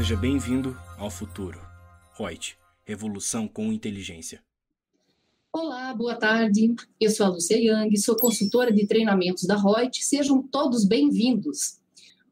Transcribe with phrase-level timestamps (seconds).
[0.00, 1.60] Seja bem-vindo ao futuro.
[2.18, 2.56] Reut,
[2.86, 4.42] revolução com inteligência.
[5.52, 6.74] Olá, boa tarde.
[6.98, 10.02] Eu sou a Lúcia Yang, sou consultora de treinamentos da Reut.
[10.02, 11.80] Sejam todos bem-vindos.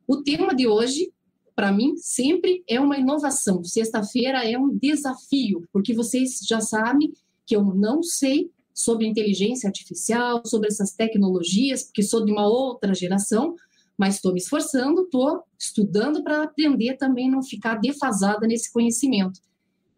[0.07, 1.13] O tema de hoje,
[1.55, 3.63] para mim, sempre é uma inovação.
[3.63, 7.13] Sexta-feira é um desafio, porque vocês já sabem
[7.45, 12.95] que eu não sei sobre inteligência artificial, sobre essas tecnologias, porque sou de uma outra
[12.95, 13.57] geração,
[13.99, 19.41] mas estou me esforçando, estou estudando para aprender também não ficar defasada nesse conhecimento.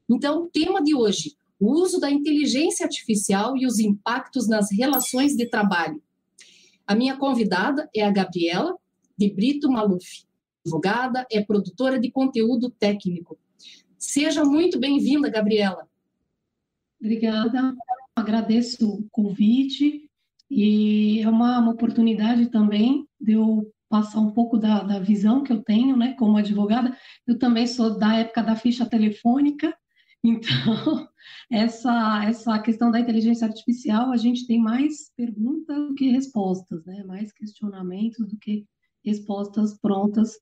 [0.09, 5.37] Então, o tema de hoje, o uso da inteligência artificial e os impactos nas relações
[5.37, 6.03] de trabalho.
[6.87, 8.75] A minha convidada é a Gabriela
[9.17, 10.25] de Brito Maluf,
[10.65, 13.39] advogada, é produtora de conteúdo técnico.
[13.99, 15.87] Seja muito bem-vinda, Gabriela.
[16.99, 17.77] Obrigada,
[18.17, 20.09] agradeço o convite
[20.51, 25.53] e é uma, uma oportunidade também de eu passar um pouco da, da visão que
[25.53, 26.96] eu tenho, né, como advogada.
[27.27, 29.77] Eu também sou da época da ficha telefônica,
[30.24, 31.09] então
[31.51, 37.02] essa essa questão da inteligência artificial a gente tem mais perguntas do que respostas, né,
[37.05, 38.65] mais questionamentos do que
[39.05, 40.38] respostas prontas.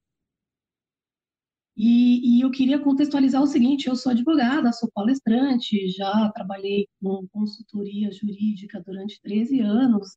[1.77, 7.27] E, e, eu queria contextualizar o seguinte: eu sou advogada, sou palestrante, já trabalhei com
[7.29, 10.17] consultoria jurídica durante 13 anos,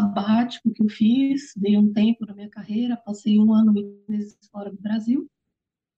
[0.00, 4.36] sabático que eu fiz, dei um tempo na minha carreira, passei um ano e meses
[4.50, 5.28] fora do Brasil,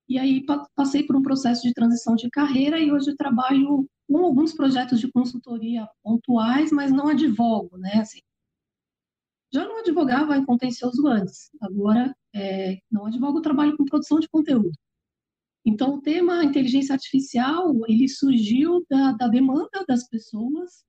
[0.08, 4.52] e aí passei por um processo de transição de carreira e hoje trabalho com alguns
[4.52, 7.94] projetos de consultoria pontuais, mas não advogo, né?
[7.94, 8.18] Assim,
[9.52, 14.72] já não advogava em contencioso antes, agora é, não advogo, trabalho com produção de conteúdo.
[15.64, 20.84] Então, o tema inteligência artificial, ele surgiu da, da demanda das pessoas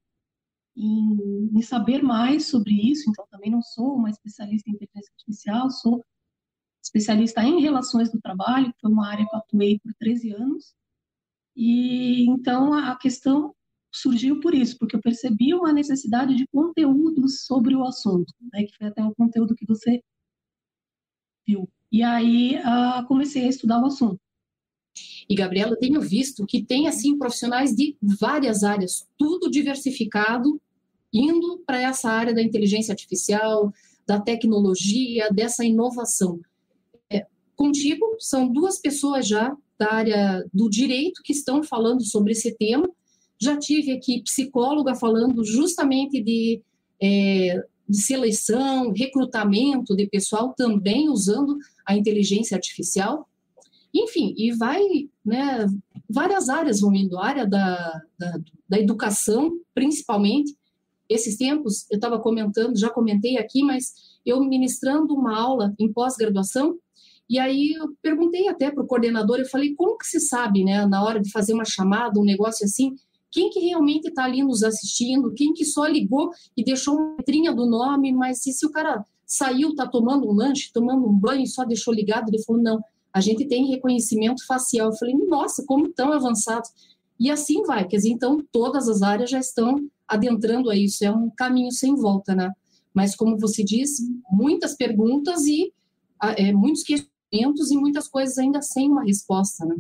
[0.76, 5.70] em, em, saber mais sobre isso, então também não sou uma especialista em inteligência artificial,
[5.70, 6.04] sou
[6.84, 10.74] especialista em relações do trabalho, que foi uma área que eu atuei por 13 anos,
[11.56, 13.54] e então a questão
[13.94, 18.76] surgiu por isso, porque eu percebi uma necessidade de conteúdos sobre o assunto, né, que
[18.76, 20.02] foi até o conteúdo que você
[21.48, 21.70] viu.
[21.92, 24.20] E aí uh, comecei a estudar o assunto.
[25.30, 30.62] E, Gabriela, tenho visto que tem, assim, profissionais de várias áreas, tudo diversificado,
[31.12, 33.72] indo para essa área da inteligência artificial,
[34.06, 36.40] da tecnologia, dessa inovação.
[37.10, 42.56] É, contigo, são duas pessoas já da área do direito que estão falando sobre esse
[42.56, 42.90] tema.
[43.40, 46.62] Já tive aqui psicóloga falando justamente de,
[47.02, 53.28] é, de seleção, recrutamento de pessoal, também usando a inteligência artificial.
[53.94, 54.82] Enfim, e vai,
[55.24, 55.68] né,
[56.10, 60.56] várias áreas vão indo, área da, da, da educação, principalmente.
[61.08, 63.94] Esses tempos, eu estava comentando, já comentei aqui, mas
[64.26, 66.78] eu ministrando uma aula em pós-graduação,
[67.30, 70.86] e aí eu perguntei até para o coordenador, eu falei, como que se sabe, né,
[70.86, 72.96] na hora de fazer uma chamada, um negócio assim,
[73.32, 77.54] quem que realmente está ali nos assistindo, quem que só ligou e deixou uma letrinha
[77.54, 81.44] do nome, mas se, se o cara saiu, está tomando um lanche, tomando um banho
[81.44, 82.80] e só deixou ligado, ele falou, não,
[83.14, 84.90] a gente tem reconhecimento facial.
[84.90, 86.68] Eu falei, nossa, como tão avançado.
[87.20, 91.12] E assim vai, quer dizer, então todas as áreas já estão adentrando a isso, é
[91.12, 92.52] um caminho sem volta, né?
[92.94, 93.98] Mas como você diz,
[94.30, 95.72] muitas perguntas e
[96.38, 99.76] é, muitos questionamentos e muitas coisas ainda sem uma resposta, né?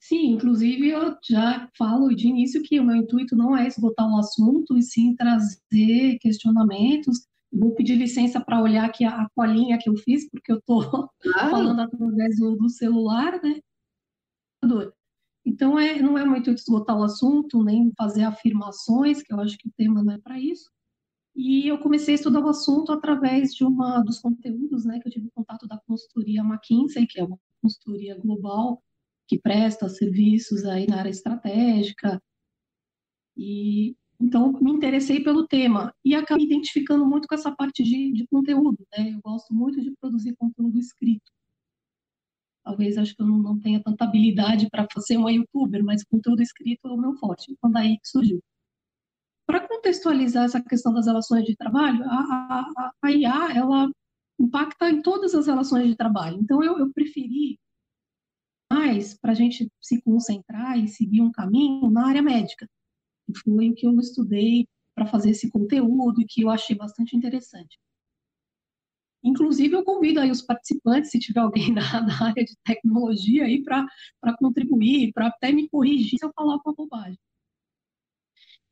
[0.00, 4.18] Sim, inclusive eu já falo de início que o meu intuito não é esgotar o
[4.18, 9.88] assunto, e sim trazer questionamentos, Vou pedir licença para olhar aqui a, a, colinha que
[9.88, 11.10] eu fiz, porque eu estou ah.
[11.50, 13.60] falando através do, do, celular, né?
[15.44, 19.68] Então, é, não é muito esgotar o assunto, nem fazer afirmações, que eu acho que
[19.68, 20.70] o tema não é para isso.
[21.34, 25.12] E eu comecei a estudar o assunto através de uma dos conteúdos, né, que eu
[25.12, 28.82] tive contato da consultoria McKinsey, que é uma consultoria global
[29.28, 32.20] que presta serviços aí na área estratégica.
[33.36, 38.26] E então, me interessei pelo tema e acabei identificando muito com essa parte de, de
[38.26, 39.12] conteúdo, né?
[39.12, 41.30] Eu gosto muito de produzir conteúdo escrito.
[42.64, 46.42] Talvez acho que eu não, não tenha tanta habilidade para ser uma youtuber, mas conteúdo
[46.42, 47.52] escrito é o meu forte.
[47.52, 48.42] Então, daí que surgiu.
[49.46, 53.88] Para contextualizar essa questão das relações de trabalho, a, a, a IA, ela
[54.38, 56.38] impacta em todas as relações de trabalho.
[56.40, 57.58] Então, eu, eu preferi
[58.70, 62.68] mais para a gente se concentrar e seguir um caminho na área médica
[63.36, 67.78] foi o que eu estudei para fazer esse conteúdo e que eu achei bastante interessante.
[69.22, 73.62] Inclusive, eu convido aí os participantes, se tiver alguém da, da área de tecnologia aí,
[73.62, 73.86] para
[74.38, 77.18] contribuir, para até me corrigir se eu falar alguma bobagem.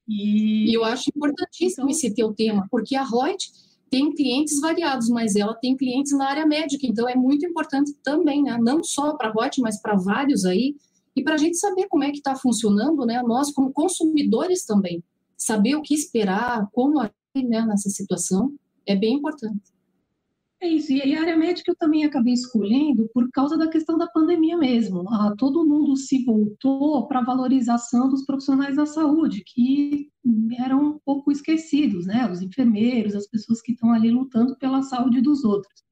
[0.09, 0.73] E...
[0.73, 1.91] eu acho importantíssimo então...
[1.91, 3.51] esse teu tema, porque a Reut
[3.91, 8.43] tem clientes variados, mas ela tem clientes na área médica, então é muito importante também,
[8.43, 8.59] né?
[8.61, 10.77] Não só para a Hot, mas para vários aí,
[11.17, 13.23] e para a gente saber como é que está funcionando, né?
[13.23, 15.03] Nós, como consumidores também,
[15.37, 18.55] saber o que esperar, como agir né, nessa situação,
[18.87, 19.75] é bem importante.
[20.61, 24.07] É isso, e a área médica eu também acabei escolhendo por causa da questão da
[24.07, 25.05] pandemia mesmo.
[25.11, 30.09] Ah, todo mundo se voltou para a valorização dos profissionais da saúde, que
[30.59, 32.31] eram um pouco esquecidos, né?
[32.31, 35.86] Os enfermeiros, as pessoas que estão ali lutando pela saúde dos outros.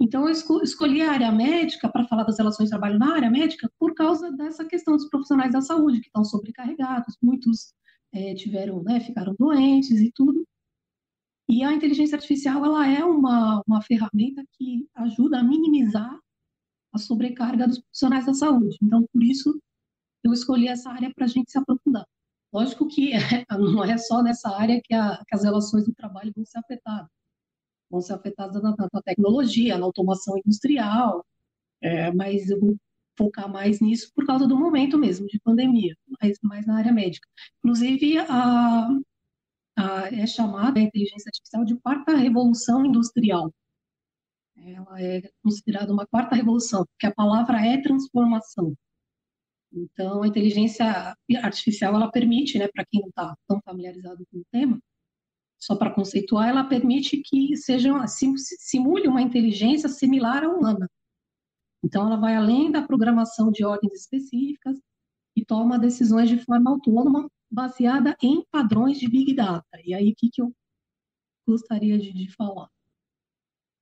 [0.00, 0.32] Então, eu
[0.62, 4.30] escolhi a área médica para falar das relações de trabalho na área médica por causa
[4.32, 7.72] dessa questão dos profissionais da saúde, que estão sobrecarregados, muitos
[8.12, 10.46] é, tiveram, né, ficaram doentes e tudo.
[11.48, 16.18] E a inteligência artificial ela é uma, uma ferramenta que ajuda a minimizar
[16.92, 18.76] a sobrecarga dos profissionais da saúde.
[18.82, 19.58] Então, por isso,
[20.24, 22.06] eu escolhi essa área para a gente se aprofundar.
[22.52, 23.18] Lógico que é,
[23.58, 27.08] não é só nessa área que, a, que, as relações do trabalho vão ser afetadas.
[27.90, 31.24] Vão ser afetadas na, na tecnologia, na automação industrial,
[31.80, 32.76] é, mas eu vou
[33.16, 37.28] focar mais nisso por causa do momento mesmo de pandemia, mais, mais na área médica.
[37.58, 38.88] Inclusive, a,
[40.12, 43.52] é chamada a inteligência artificial de quarta revolução industrial.
[44.56, 48.74] Ela é considerada uma quarta revolução, porque a palavra é transformação.
[49.72, 54.44] Então, a inteligência artificial ela permite, né, para quem não está tão familiarizado com o
[54.50, 54.80] tema,
[55.58, 60.88] só para conceituar, ela permite que seja simule uma inteligência similar à humana.
[61.84, 64.78] Então, ela vai além da programação de ordens específicas
[65.36, 69.66] e toma decisões de forma autônoma baseada em padrões de Big Data.
[69.84, 70.52] E aí, o que, que eu
[71.46, 72.68] gostaria de, de falar?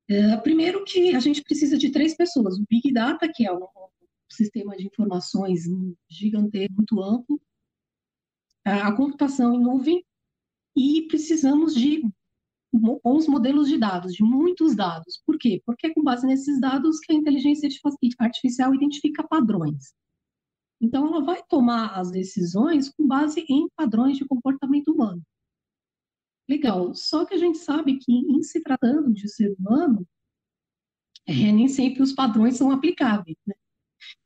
[0.08, 2.58] É, primeiro que a gente precisa de três pessoas.
[2.58, 3.66] O Big Data, que é um,
[4.30, 5.64] sistema de informações
[6.08, 7.40] gigantesco, muito amplo,
[8.64, 10.04] a computação em nuvem,
[10.76, 12.02] e precisamos de
[12.72, 15.22] bons modelos de dados, de muitos dados.
[15.26, 15.62] Por quê?
[15.64, 17.68] Porque é com base nesses dados que a inteligência
[18.18, 19.94] artificial identifica padrões.
[20.80, 25.22] Então, ela vai tomar as decisões com base em padrões de comportamento humano.
[26.48, 30.06] Legal, só que a gente sabe que, em se tratando de ser humano,
[31.26, 33.36] é, nem sempre os padrões são aplicáveis.
[33.46, 33.54] Né?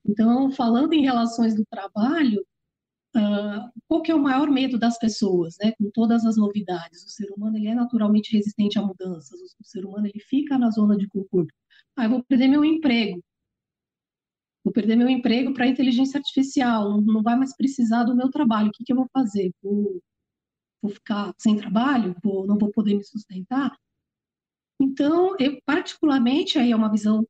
[0.05, 2.44] Então, falando em relações do trabalho,
[3.16, 5.72] uh, qual que é o maior medo das pessoas, né?
[5.78, 9.38] Com todas as novidades, o ser humano ele é naturalmente resistente a mudanças.
[9.60, 11.52] O ser humano ele fica na zona de conforto.
[11.96, 13.22] Ah, eu vou perder meu emprego
[14.64, 18.72] vou perder meu emprego para inteligência artificial, não, vai mais precisar do meu trabalho, o
[18.72, 19.52] que, que eu vou fazer?
[19.62, 20.02] Vou,
[20.82, 22.14] vou ficar sem trabalho?
[22.22, 23.76] Vou, não vou poder me sustentar?
[24.80, 27.26] Então, eu, particularmente, aí é uma visão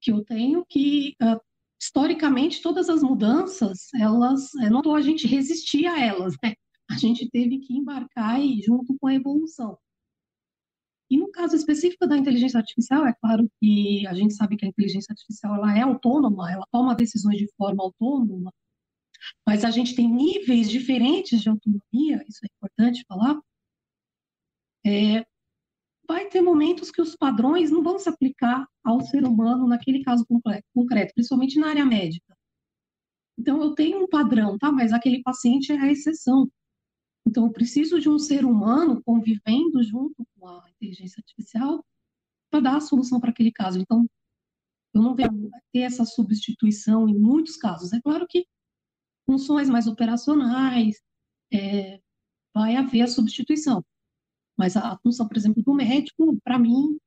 [0.00, 1.40] que eu tenho que, uh,
[1.84, 6.54] historicamente, todas as mudanças, elas, é, não a gente resistir a elas, né?
[6.90, 9.76] A gente teve que embarcar aí junto com a evolução.
[11.10, 14.68] E no caso específico da inteligência artificial, é claro que a gente sabe que a
[14.68, 18.50] inteligência artificial ela é autônoma, ela toma decisões de forma autônoma,
[19.46, 23.38] mas a gente tem níveis diferentes de autonomia, isso é importante falar.
[24.86, 25.24] É,
[26.06, 30.26] vai ter momentos que os padrões não vão se aplicar ao ser humano naquele caso
[30.26, 32.36] concreto, principalmente na área médica.
[33.38, 34.70] Então, eu tenho um padrão, tá?
[34.70, 36.48] Mas aquele paciente é a exceção.
[37.26, 41.84] Então, eu preciso de um ser humano convivendo junto com a inteligência artificial
[42.50, 43.78] para dar a solução para aquele caso.
[43.78, 44.06] Então,
[44.94, 47.92] eu não vejo ter essa substituição em muitos casos.
[47.92, 48.46] É claro que
[49.26, 51.02] funções mais operacionais
[51.52, 52.00] é,
[52.54, 53.84] vai haver a substituição,
[54.56, 56.98] mas a, função, por exemplo, do médico, para mim,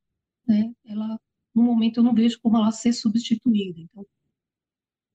[0.48, 1.20] né, ela
[1.56, 3.80] no momento eu não vejo como ela ser substituída.
[3.82, 4.06] Então,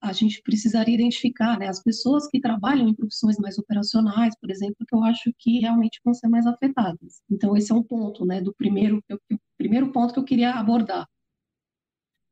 [0.01, 4.85] a gente precisaria identificar né, as pessoas que trabalham em profissões mais operacionais, por exemplo,
[4.85, 7.21] que eu acho que realmente vão ser mais afetadas.
[7.31, 11.07] Então, esse é um ponto, né, do primeiro, o primeiro ponto que eu queria abordar.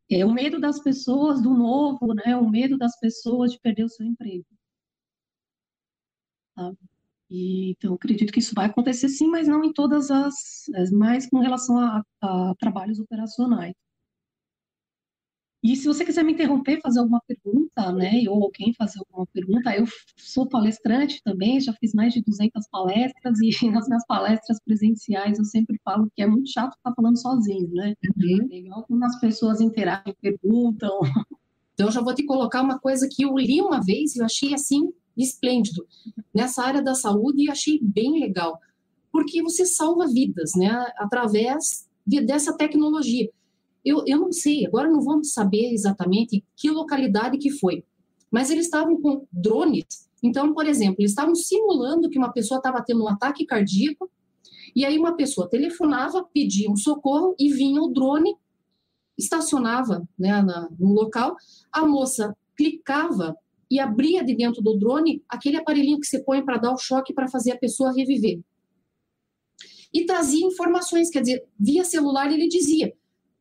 [0.09, 3.89] É o medo das pessoas do novo, né, o medo das pessoas de perder o
[3.89, 4.45] seu emprego.
[6.55, 6.73] Tá?
[7.31, 11.39] E, então, acredito que isso vai acontecer sim, mas não em todas as, mais com
[11.39, 13.73] relação a, a trabalhos operacionais.
[15.63, 19.73] E se você quiser me interromper, fazer alguma pergunta, né, ou alguém fazer alguma pergunta,
[19.73, 19.85] eu
[20.17, 25.45] sou palestrante também, já fiz mais de 200 palestras e nas minhas palestras presenciais eu
[25.45, 27.93] sempre falo que é muito chato estar falando sozinho, né?
[28.17, 28.47] Uhum.
[28.51, 30.99] É legal quando as pessoas interagem, perguntam.
[31.73, 34.25] Então, eu já vou te colocar uma coisa que eu li uma vez e eu
[34.25, 35.85] achei assim esplêndido
[36.33, 38.57] nessa área da saúde e achei bem legal,
[39.11, 43.29] porque você salva vidas, né, através de, dessa tecnologia.
[43.83, 47.83] Eu, eu não sei, agora não vamos saber exatamente que localidade que foi,
[48.31, 50.09] mas eles estavam com drones.
[50.23, 54.09] Então, por exemplo, eles estavam simulando que uma pessoa estava tendo um ataque cardíaco
[54.75, 58.35] E aí uma pessoa telefonava, pedia um socorro e vinha o drone,
[59.17, 61.35] estacionava né, na, no local,
[61.71, 63.35] a moça clicava
[63.71, 67.13] e abria de dentro do drone aquele aparelhinho que você põe para dar o choque
[67.13, 68.41] para fazer a pessoa reviver.
[69.93, 72.93] E trazia informações, quer dizer, via celular ele dizia,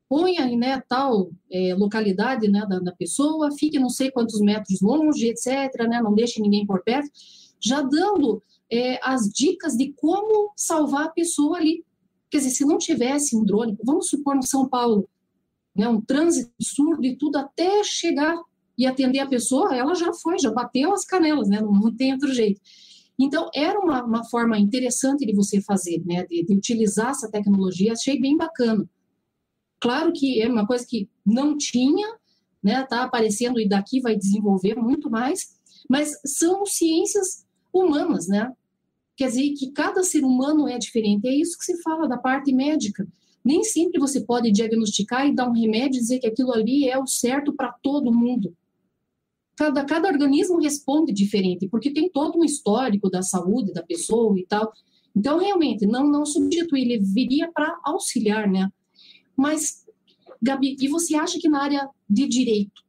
[0.09, 5.29] ponha né, tal é, localidade né, da, da, pessoa, fique não sei quantos metros longe,
[5.29, 7.11] etc., né, não deixe ninguém por perto,
[7.61, 11.85] já dando é, as dicas de como salvar a pessoa ali.
[12.31, 15.09] Quer dizer, se não tivesse um drone, vamos supor no São Paulo,
[15.75, 18.41] né, um trânsito surdo e tudo, até chegar
[18.81, 22.33] e atender a pessoa, ela já foi, já bateu as canelas, né, não tem outro
[22.33, 22.61] jeito.
[23.19, 27.93] Então, era uma, uma forma interessante de você fazer, né, de, de utilizar essa tecnologia,
[27.93, 28.89] achei bem bacana.
[29.79, 32.07] Claro que é uma coisa que não tinha,
[32.63, 32.83] né?
[32.83, 35.59] Está aparecendo e daqui vai desenvolver muito mais,
[35.89, 38.53] mas são ciências humanas, né?
[39.17, 41.29] Quer dizer que cada ser humano é diferente.
[41.29, 43.07] É isso que se fala da parte médica.
[43.45, 46.99] Nem sempre você pode diagnosticar e dar um remédio e dizer que aquilo ali é
[46.99, 48.55] o certo para todo mundo.
[49.57, 54.47] Cada, cada organismo responde diferente, porque tem todo um histórico da saúde da pessoa e
[54.47, 54.73] tal.
[55.15, 58.71] Então, realmente, não, não substituir, ele viria para auxiliar, né?
[59.37, 59.85] Mas,
[60.41, 62.83] Gabi, e você acha que na área de direito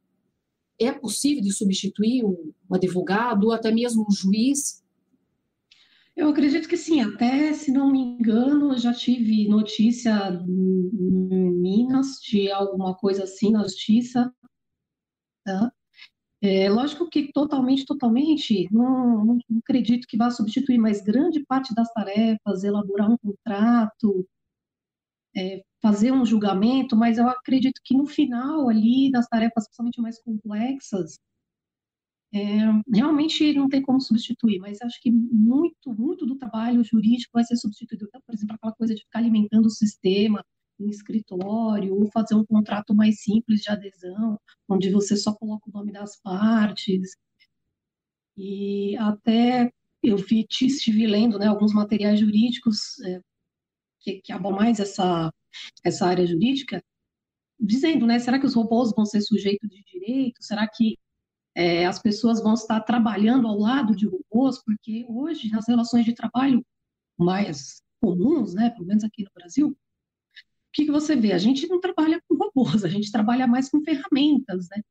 [0.80, 4.82] é possível de substituir um advogado ou até mesmo um juiz?
[6.14, 10.12] Eu acredito que sim, até se não me engano, já tive notícia
[10.46, 14.32] em Minas de alguma coisa assim na justiça.
[15.44, 15.72] Tá?
[16.44, 21.72] É, lógico que totalmente, totalmente, não, não, não acredito que vá substituir, mas grande parte
[21.72, 24.26] das tarefas, elaborar um contrato,
[25.36, 30.20] é, fazer um julgamento, mas eu acredito que no final ali, das tarefas principalmente mais
[30.22, 31.18] complexas,
[32.34, 32.40] é,
[32.92, 37.56] realmente não tem como substituir, mas acho que muito, muito do trabalho jurídico vai ser
[37.56, 38.06] substituído.
[38.06, 40.44] Então, por exemplo, aquela coisa de ficar alimentando o sistema
[40.84, 45.72] em escritório, ou fazer um contrato mais simples de adesão, onde você só coloca o
[45.72, 47.16] nome das partes.
[48.36, 49.70] E até
[50.02, 53.20] eu vi, estive lendo né, alguns materiais jurídicos é,
[54.00, 55.32] que, que abram mais essa,
[55.84, 56.82] essa área jurídica,
[57.58, 60.42] dizendo, né, será que os robôs vão ser sujeitos de direito?
[60.42, 60.98] Será que
[61.54, 64.62] é, as pessoas vão estar trabalhando ao lado de robôs?
[64.64, 66.64] Porque hoje, nas relações de trabalho
[67.16, 69.76] mais comuns, né, pelo menos aqui no Brasil,
[70.72, 71.32] que, que você vê?
[71.32, 74.82] A gente não trabalha com robôs, a gente trabalha mais com ferramentas, né?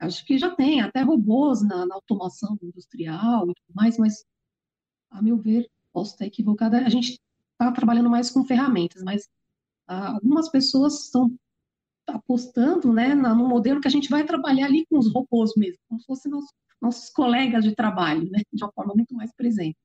[0.00, 4.24] Acho que já tem até robôs na, na automação industrial e tudo mais, mas,
[5.10, 7.20] a meu ver, posso estar equivocada, a gente
[7.52, 9.28] está trabalhando mais com ferramentas, mas
[9.86, 11.32] ah, algumas pessoas estão
[12.08, 16.00] apostando né, no modelo que a gente vai trabalhar ali com os robôs mesmo, como
[16.00, 16.50] se fossem nossos,
[16.82, 19.78] nossos colegas de trabalho, né, de uma forma muito mais presente.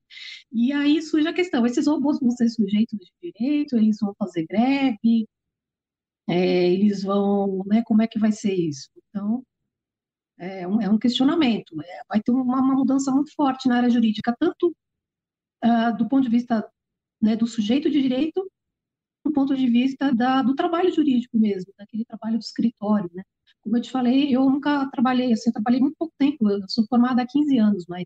[0.52, 4.46] E aí surge a questão: esses robôs vão ser sujeitos de direito, eles vão fazer
[4.46, 5.28] greve,
[6.28, 7.62] é, eles vão.
[7.66, 8.90] Né, como é que vai ser isso?
[9.10, 9.44] Então,
[10.38, 11.80] é um, é um questionamento.
[11.82, 14.74] É, vai ter uma, uma, mudança muito forte na área jurídica, tanto
[15.64, 16.68] uh, do ponto de vista
[17.20, 18.48] né, do sujeito de direito
[19.24, 23.22] do ponto de vista da, do trabalho jurídico mesmo, daquele trabalho de escritório, né?
[23.62, 26.84] Como eu te falei, eu nunca trabalhei, assim, eu trabalhei muito pouco tempo, eu sou
[26.88, 28.04] formada há 15 anos, mas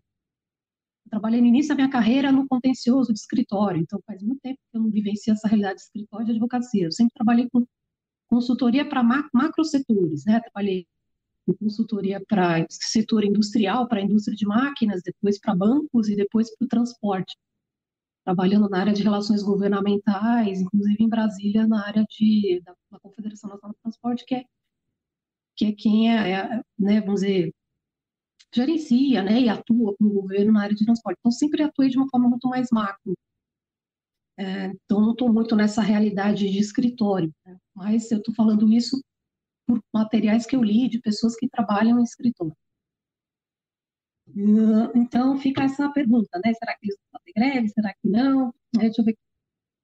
[1.09, 4.77] trabalhei no início da minha carreira no contencioso de escritório, então faz muito tempo que
[4.77, 6.85] eu não vivencio essa realidade de escritório de advocacia.
[6.85, 7.65] Eu sempre trabalhei com
[8.27, 10.39] consultoria para macro setores, né?
[10.39, 10.87] Trabalhei
[11.45, 16.65] com consultoria para setor industrial, para indústria de máquinas, depois para bancos e depois para
[16.65, 17.35] o transporte
[18.23, 23.49] trabalhando na área de relações governamentais, inclusive em Brasília, na área de, da, da Confederação
[23.49, 24.45] Nacional do Transporte, que é,
[25.55, 27.53] que é quem é, é, né, vamos dizer,
[28.53, 31.17] gerencia né, e atua com o governo na área de transporte.
[31.19, 33.13] Então, sempre atuei de uma forma muito mais macro.
[34.37, 39.01] É, então, não estou muito nessa realidade de escritório, né, mas eu estou falando isso
[39.67, 42.55] por materiais que eu li de pessoas que trabalham em escritório.
[44.95, 46.53] Então, fica essa pergunta, né?
[46.53, 47.69] Será que eles vão fazer greve?
[47.69, 48.53] Será que não?
[48.73, 49.19] Deixa eu ver o que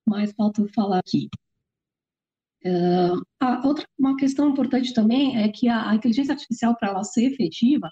[0.08, 1.30] mais falta falar aqui.
[2.66, 7.04] Uh, a outra uma questão importante também é que a, a inteligência artificial, para ela
[7.04, 7.90] ser efetiva,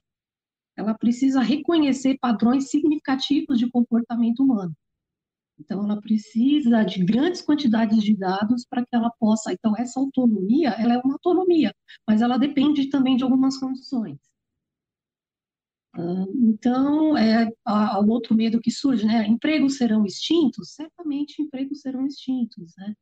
[0.75, 4.75] ela precisa reconhecer padrões significativos de comportamento humano.
[5.59, 9.51] Então, ela precisa de grandes quantidades de dados para que ela possa.
[9.51, 11.73] Então, essa autonomia, ela é uma autonomia,
[12.07, 14.19] mas ela depende também de algumas condições.
[16.35, 19.25] Então, é, o outro medo que surge, né?
[19.25, 20.75] Empregos serão extintos?
[20.75, 22.93] Certamente empregos serão extintos, né?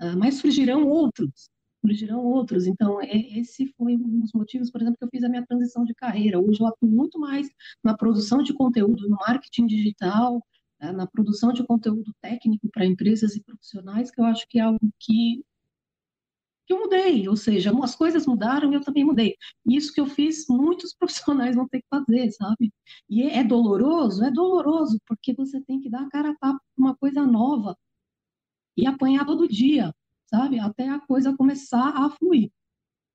[0.00, 1.50] Ah, mas surgirão outros,
[1.84, 2.66] surgirão outros.
[2.66, 5.94] Então, esse foi um dos motivos, por exemplo, que eu fiz a minha transição de
[5.94, 6.40] carreira.
[6.40, 7.48] Hoje eu atuo muito mais
[7.84, 10.42] na produção de conteúdo, no marketing digital,
[10.80, 14.62] né, na produção de conteúdo técnico para empresas e profissionais, que eu acho que é
[14.62, 15.44] algo que,
[16.66, 19.36] que eu mudei, ou seja, as coisas mudaram e eu também mudei.
[19.66, 22.72] Isso que eu fiz, muitos profissionais vão ter que fazer, sabe?
[23.08, 24.24] E é, é doloroso?
[24.24, 27.76] É doloroso, porque você tem que dar a cara a tapa para uma coisa nova
[28.76, 29.94] e apanhar todo dia,
[30.26, 30.58] sabe?
[30.58, 32.50] Até a coisa começar a fluir.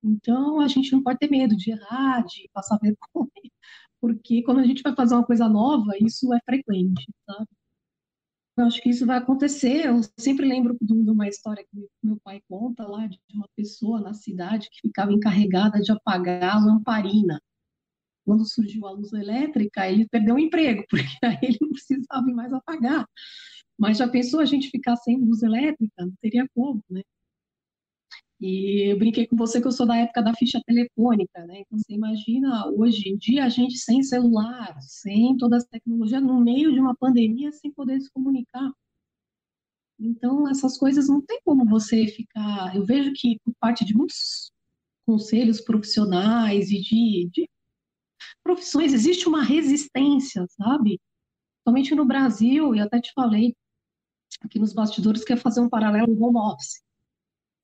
[0.02, 3.50] Então, a gente não pode ter medo de errar, de passar vergonha,
[4.00, 7.48] porque quando a gente vai fazer uma coisa nova, isso é frequente, sabe?
[8.56, 9.86] Eu acho que isso vai acontecer.
[9.86, 14.14] Eu sempre lembro de uma história que meu pai conta lá de uma pessoa na
[14.14, 17.40] cidade que ficava encarregada de apagar a lamparina.
[18.24, 22.52] Quando surgiu a luz elétrica, ele perdeu o emprego, porque aí ele não precisava mais
[22.52, 23.06] apagar.
[23.78, 26.06] Mas já pensou a gente ficar sem luz elétrica?
[26.06, 27.02] Não teria como, né?
[28.40, 31.60] E eu brinquei com você que eu sou da época da ficha telefônica, né?
[31.60, 36.40] Então você imagina hoje em dia a gente sem celular, sem toda essa tecnologia, no
[36.40, 38.70] meio de uma pandemia, sem poder se comunicar.
[39.98, 42.76] Então essas coisas não tem como você ficar.
[42.76, 44.52] Eu vejo que por parte de muitos
[45.06, 47.48] conselhos profissionais e de, de
[48.42, 51.00] profissões existe uma resistência, sabe?
[51.66, 53.54] Somente no Brasil, e até te falei
[54.42, 56.84] aqui nos bastidores, que é fazer um paralelo home office.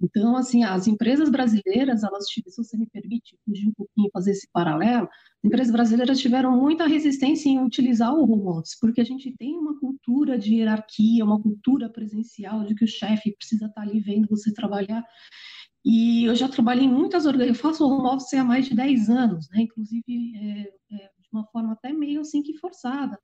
[0.02, 4.48] Então, assim, as empresas brasileiras, elas, se você me permite fugir um pouquinho fazer esse
[4.52, 9.32] paralelo, as empresas brasileiras tiveram muita resistência em utilizar o home office, porque a gente
[9.36, 14.00] tem uma cultura de hierarquia, uma cultura presencial, de que o chefe precisa estar ali
[14.00, 15.04] vendo você trabalhar.
[15.84, 19.08] E eu já trabalhei em muitas organizações, eu faço home office há mais de 10
[19.08, 19.62] anos, né?
[19.62, 20.04] inclusive
[20.36, 23.18] é, é, de uma forma até meio assim que forçada,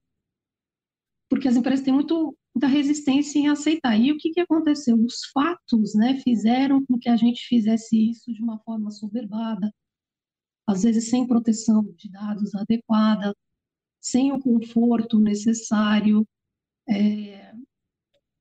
[1.29, 3.99] porque as empresas têm muito da resistência em aceitar.
[3.99, 4.97] E o que, que aconteceu?
[4.97, 9.73] Os fatos né, fizeram com que a gente fizesse isso de uma forma soberbada,
[10.67, 13.35] às vezes sem proteção de dados adequada,
[14.01, 16.27] sem o conforto necessário,
[16.89, 17.53] é,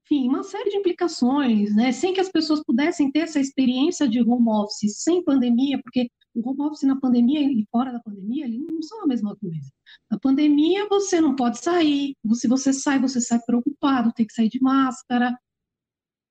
[0.04, 1.92] enfim, uma série de implicações, né?
[1.92, 6.50] sem que as pessoas pudessem ter essa experiência de home office sem pandemia, porque o
[6.50, 9.72] home office na pandemia e fora da pandemia, eles não são a mesma coisa.
[10.10, 14.50] Na pandemia, você não pode sair, se você sai, você sai preocupado, tem que sair
[14.50, 15.36] de máscara.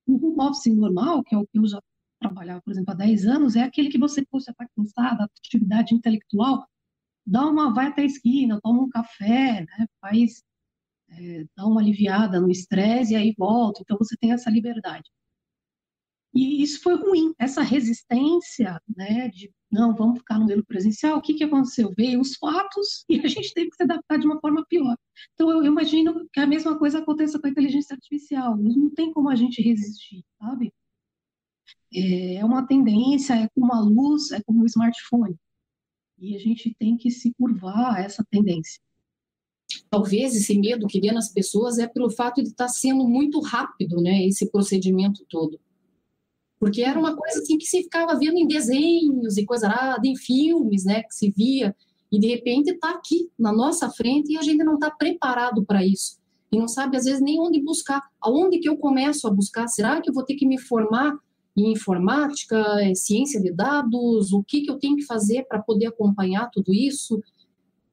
[0.07, 1.81] O home office normal, que é o que eu já
[2.21, 6.65] trabalhava, por exemplo, há 10 anos, é aquele que você, poxa, está cansado, atividade intelectual,
[7.25, 10.41] dá uma, vai até a esquina, toma um café, né, faz,
[11.09, 13.81] é, dá uma aliviada no estresse e aí volta.
[13.81, 15.09] Então, você tem essa liberdade.
[16.33, 21.17] E isso foi ruim, essa resistência, né, de não, vamos ficar no modelo presencial.
[21.17, 21.93] O que, que aconteceu?
[21.95, 24.97] Veio os fatos e a gente teve que se adaptar de uma forma pior.
[25.33, 28.55] Então, eu imagino que a mesma coisa aconteça com a inteligência artificial.
[28.57, 30.73] Não tem como a gente resistir, sabe?
[31.93, 35.35] É uma tendência, é como a luz, é como o smartphone.
[36.17, 38.81] E a gente tem que se curvar a essa tendência.
[39.89, 44.01] Talvez esse medo que vê nas pessoas é pelo fato de estar sendo muito rápido,
[44.01, 45.59] né, esse procedimento todo.
[46.59, 50.15] Porque era uma coisa assim que se ficava vendo em desenhos e coisa nada, em
[50.15, 51.75] filmes, né, que se via,
[52.11, 55.85] e de repente está aqui na nossa frente e a gente não está preparado para
[55.85, 56.17] isso.
[56.51, 58.01] E não sabe, às vezes, nem onde buscar.
[58.21, 59.67] Aonde que eu começo a buscar?
[59.67, 61.13] Será que eu vou ter que me formar
[61.55, 64.31] em informática, em ciência de dados?
[64.31, 67.21] O que, que eu tenho que fazer para poder acompanhar tudo isso?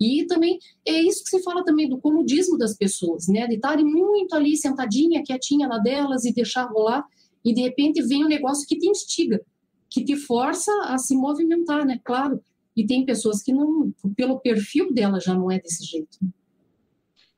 [0.00, 3.46] E também é isso que se fala também do comodismo das pessoas, né?
[3.48, 7.04] De estarem muito ali sentadinha, quietinha na delas e deixar rolar
[7.44, 9.40] e de repente vem um negócio que te instiga,
[9.90, 12.00] que te força a se movimentar, né?
[12.04, 12.40] Claro.
[12.76, 16.18] E tem pessoas que não, pelo perfil dela já não é desse jeito.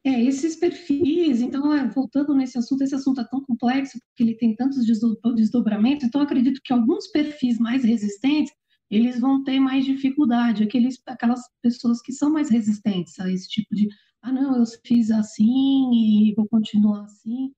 [0.06, 4.36] É, esses perfis, então, é, voltando nesse assunto, esse assunto é tão complexo, porque ele
[4.36, 4.86] tem tantos
[5.34, 8.52] desdobramentos, então acredito que alguns perfis mais resistentes,
[8.88, 13.74] eles vão ter mais dificuldade, aqueles, aquelas pessoas que são mais resistentes a esse tipo
[13.74, 13.88] de,
[14.22, 17.52] ah, não, eu fiz assim e vou continuar assim,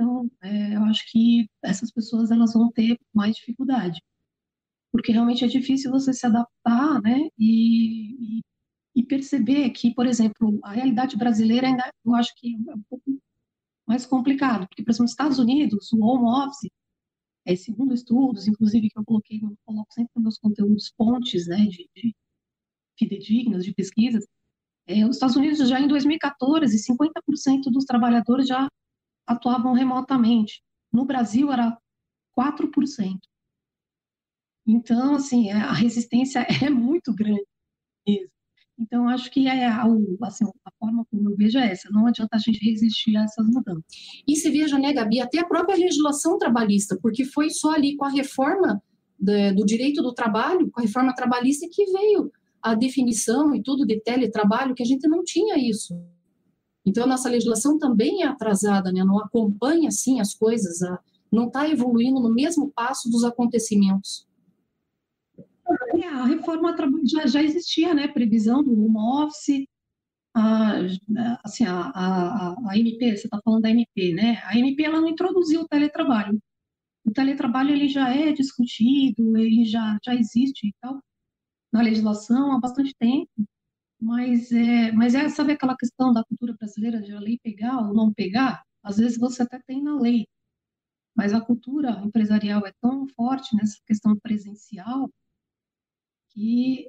[0.00, 4.00] então, é, eu acho que essas pessoas elas vão ter mais dificuldade,
[4.90, 7.28] porque realmente é difícil você se adaptar, né?
[7.38, 8.40] E, e,
[8.96, 13.20] e perceber que, por exemplo, a realidade brasileira ainda eu acho que é um pouco
[13.86, 16.70] mais complicado, porque, por exemplo, nos Estados Unidos, o home office,
[17.46, 21.66] é, segundo estudos, inclusive que eu coloquei, eu coloco sempre nos meus conteúdos pontes, né,
[21.66, 22.14] de, de
[22.98, 24.24] fidedignas, de pesquisas,
[24.86, 28.66] é, os Estados Unidos já em 2014, 50% dos trabalhadores já
[29.30, 30.62] atuavam remotamente.
[30.92, 31.78] No Brasil era
[32.36, 33.18] 4%.
[34.66, 37.46] Então, assim, é, a resistência é muito grande
[38.06, 38.30] mesmo.
[38.78, 39.84] Então, acho que é a,
[40.22, 41.88] assim, a forma como eu vejo é essa.
[41.90, 43.84] Não adianta a gente resistir a essas mudanças.
[44.26, 48.06] E se veja, né, Gabi, até a própria legislação trabalhista, porque foi só ali com
[48.06, 48.82] a reforma
[49.18, 53.86] do, do direito do trabalho, com a reforma trabalhista, que veio a definição e tudo
[53.86, 55.94] de teletrabalho, que a gente não tinha isso.
[56.86, 59.04] Então, a nossa legislação também é atrasada, né?
[59.04, 60.78] não acompanha, assim, as coisas,
[61.30, 64.26] não está evoluindo no mesmo passo dos acontecimentos.
[65.94, 68.08] É, a reforma já, já existia, né?
[68.08, 69.66] Previsão do home office,
[70.34, 70.72] a,
[71.44, 74.42] assim, a, a, a MP, você está falando da MP, né?
[74.46, 76.40] A MP ela não introduziu o teletrabalho.
[77.04, 80.74] O teletrabalho ele já é discutido, ele já, já existe
[81.72, 83.30] na legislação há bastante tempo,
[84.00, 87.94] mas é, mas é sabe aquela questão da cultura brasileira de a lei pegar ou
[87.94, 88.62] não pegar?
[88.82, 90.26] Às vezes você até tem na lei,
[91.14, 95.10] mas a cultura empresarial é tão forte nessa questão presencial
[96.30, 96.88] que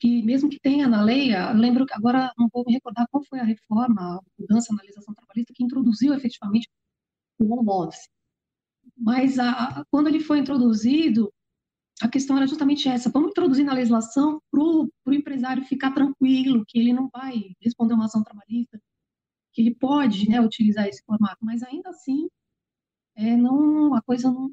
[0.00, 3.22] que mesmo que tenha na lei, eu lembro que agora não vou me recordar qual
[3.24, 6.68] foi a reforma, a mudança na legislação trabalhista que introduziu efetivamente
[7.38, 8.08] o home office.
[8.96, 11.32] Mas a, quando ele foi introduzido,
[12.02, 16.78] a questão era justamente essa: vamos introduzir na legislação para o empresário ficar tranquilo, que
[16.78, 18.80] ele não vai responder uma ação trabalhista,
[19.52, 22.28] que ele pode né, utilizar esse formato, mas ainda assim,
[23.14, 24.50] é, não, a coisa não,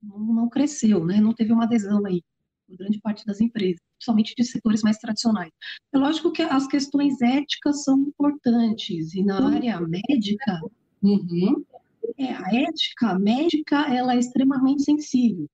[0.00, 2.22] não, não cresceu, né, não teve uma adesão aí
[2.66, 5.50] por grande parte das empresas, principalmente de setores mais tradicionais.
[5.92, 10.60] É lógico que as questões éticas são importantes, e na área médica,
[11.02, 11.64] uhum,
[12.18, 15.48] é, a ética médica ela é extremamente sensível.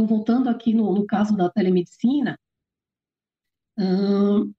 [0.00, 2.38] Então, voltando aqui no, no caso da telemedicina,
[3.76, 4.50] hum,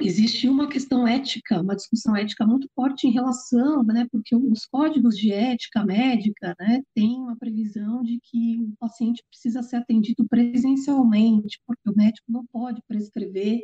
[0.00, 5.16] existe uma questão ética, uma discussão ética muito forte em relação, né, porque os códigos
[5.16, 11.60] de ética médica, né, tem uma previsão de que o paciente precisa ser atendido presencialmente,
[11.64, 13.60] porque o médico não pode prescrever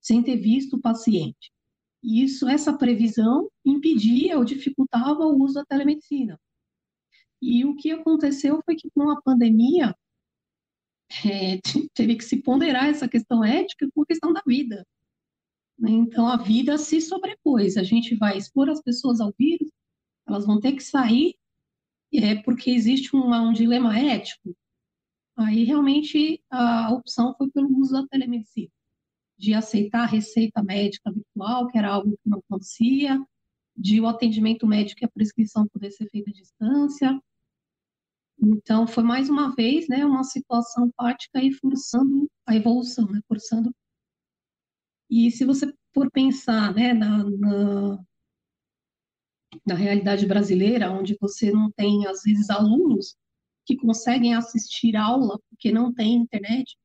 [0.00, 1.52] sem ter visto o paciente.
[2.02, 6.36] E isso, essa previsão impedia ou dificultava o uso da telemedicina.
[7.40, 9.94] E o que aconteceu foi que com a pandemia
[11.24, 11.60] é,
[11.94, 14.86] teve que se ponderar essa questão ética com a questão da vida.
[15.78, 15.90] Né?
[15.90, 17.76] Então a vida se sobrepôs.
[17.76, 19.70] A gente vai expor as pessoas ao vírus,
[20.26, 21.34] elas vão ter que sair
[22.12, 24.54] é, porque existe um, dilema ético.
[25.36, 28.70] Aí realmente a opção foi pelo uso da telemedicina,
[29.36, 33.20] de aceitar a receita médica virtual, que era algo que não acontecia,
[33.78, 37.18] de o atendimento médico e a prescrição poder ser feita à distância,
[38.40, 43.74] então, foi mais uma vez né, uma situação prática e forçando a evolução, né, forçando.
[45.10, 48.04] E se você for pensar né, na, na,
[49.66, 53.16] na realidade brasileira, onde você não tem, às vezes, alunos
[53.66, 56.76] que conseguem assistir aula porque não tem internet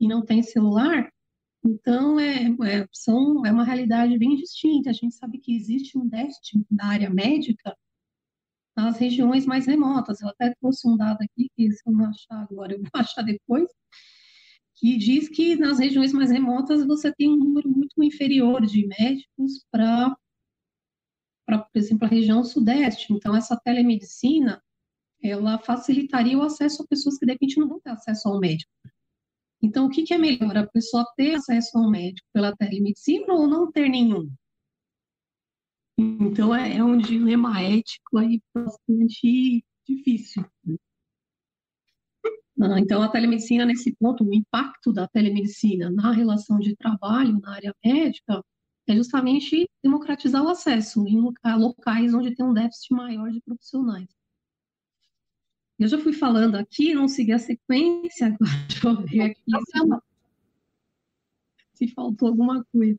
[0.00, 1.12] e não tem celular,
[1.66, 4.90] então é, é, são, é uma realidade bem distinta.
[4.90, 7.76] A gente sabe que existe um déficit na área médica
[8.76, 10.20] nas regiões mais remotas.
[10.20, 13.22] Eu até trouxe um dado aqui, que se eu não achar agora, eu vou achar
[13.22, 13.68] depois,
[14.76, 19.64] que diz que nas regiões mais remotas você tem um número muito inferior de médicos
[19.70, 20.14] para,
[21.46, 23.12] por exemplo, a região sudeste.
[23.12, 24.62] Então, essa telemedicina,
[25.22, 28.70] ela facilitaria o acesso a pessoas que, de repente, não vão ter acesso ao médico.
[29.66, 30.56] Então, o que, que é melhor?
[30.56, 34.30] A pessoa ter acesso ao médico pela telemedicina ou não ter nenhum?
[35.98, 40.44] Então é, é um dilema ético aí bastante difícil.
[40.64, 40.76] Né?
[42.60, 47.54] Ah, então a telemedicina nesse ponto, o impacto da telemedicina na relação de trabalho na
[47.54, 48.40] área médica
[48.88, 51.20] é justamente democratizar o acesso em
[51.56, 54.06] locais onde tem um déficit maior de profissionais.
[55.78, 59.42] Eu já fui falando aqui, não segui a sequência, agora deixa eu ver aqui
[61.74, 62.98] se, se faltou alguma coisa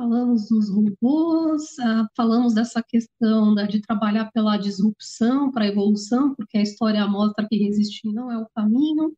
[0.00, 6.56] falamos dos robôs, uh, falamos dessa questão de trabalhar pela disrupção para a evolução, porque
[6.56, 9.14] a história mostra que resistir não é o caminho.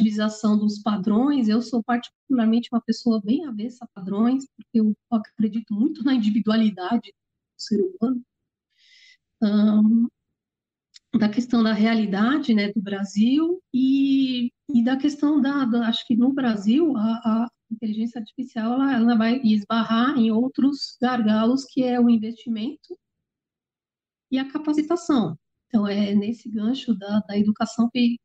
[0.00, 5.72] Utilização dos padrões, eu sou particularmente uma pessoa bem avessa a padrões, porque eu acredito
[5.72, 8.20] muito na individualidade do ser humano.
[9.40, 10.08] Um,
[11.18, 16.16] da questão da realidade né, do Brasil e, e da questão da, da, acho que
[16.16, 22.00] no Brasil a, a inteligência artificial ela, ela vai esbarrar em outros gargalos, que é
[22.00, 22.96] o investimento
[24.30, 25.36] e a capacitação.
[25.66, 28.16] Então, é nesse gancho da, da educação que,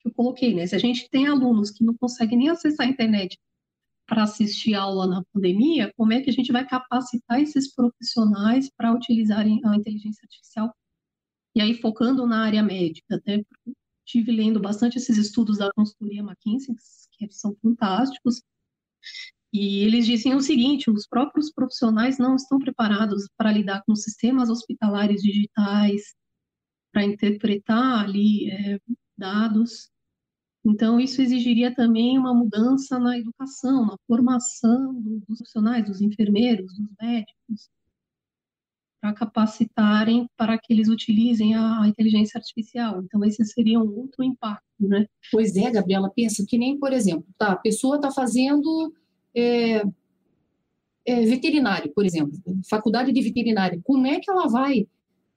[0.00, 0.66] que eu coloquei, né?
[0.66, 3.38] Se a gente tem alunos que não conseguem nem acessar a internet
[4.06, 8.92] para assistir aula na pandemia, como é que a gente vai capacitar esses profissionais para
[8.92, 10.72] utilizarem a inteligência artificial?
[11.58, 13.42] E aí, focando na área médica, né?
[14.06, 16.72] Estive lendo bastante esses estudos da consultoria McKinsey,
[17.18, 18.40] que são fantásticos,
[19.52, 24.48] e eles dizem o seguinte: os próprios profissionais não estão preparados para lidar com sistemas
[24.48, 26.14] hospitalares digitais,
[26.92, 28.78] para interpretar ali é,
[29.16, 29.90] dados.
[30.64, 36.88] Então, isso exigiria também uma mudança na educação, na formação dos profissionais, dos enfermeiros, dos
[37.00, 37.68] médicos,
[39.00, 43.02] para capacitarem para que eles utilizem a inteligência artificial.
[43.02, 45.06] Então, esse seria um outro impacto, né?
[45.30, 48.92] Pois é, Gabriela, pensa que nem, por exemplo, tá, a pessoa está fazendo
[49.34, 49.82] é,
[51.06, 54.86] é, veterinário, por exemplo, faculdade de veterinário, como é que ela vai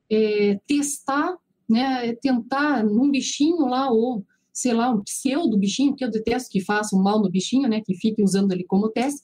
[0.10, 1.38] é, testar,
[1.70, 6.60] né, tentar num bichinho lá, ou sei lá, um pseudo bichinho, que eu detesto que
[6.60, 9.22] façam mal no bichinho, né, que fiquem usando ele como teste,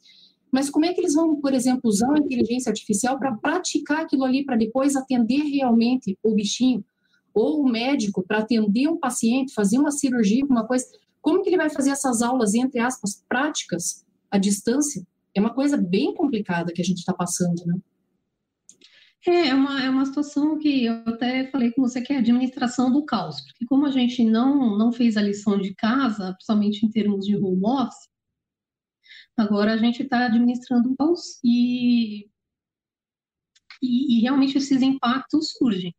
[0.51, 4.23] mas como é que eles vão, por exemplo, usar a inteligência artificial para praticar aquilo
[4.23, 6.83] ali, para depois atender realmente o bichinho?
[7.33, 10.85] Ou o médico para atender um paciente, fazer uma cirurgia, uma coisa.
[11.21, 15.05] Como que ele vai fazer essas aulas, entre aspas, práticas, à distância?
[15.35, 17.75] É uma coisa bem complicada que a gente está passando, né?
[19.27, 22.19] É, é uma, é uma situação que eu até falei com você que é a
[22.19, 26.85] administração do caos, porque como a gente não, não fez a lição de casa, principalmente
[26.85, 28.07] em termos de home office,
[29.37, 32.25] Agora a gente está administrando caos e,
[33.81, 35.93] e, e, realmente esses impactos surgem.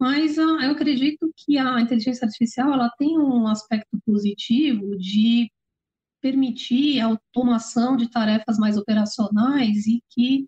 [0.00, 5.50] Mas uh, eu acredito que a inteligência artificial ela tem um aspecto positivo de
[6.20, 10.46] permitir a automação de tarefas mais operacionais e que,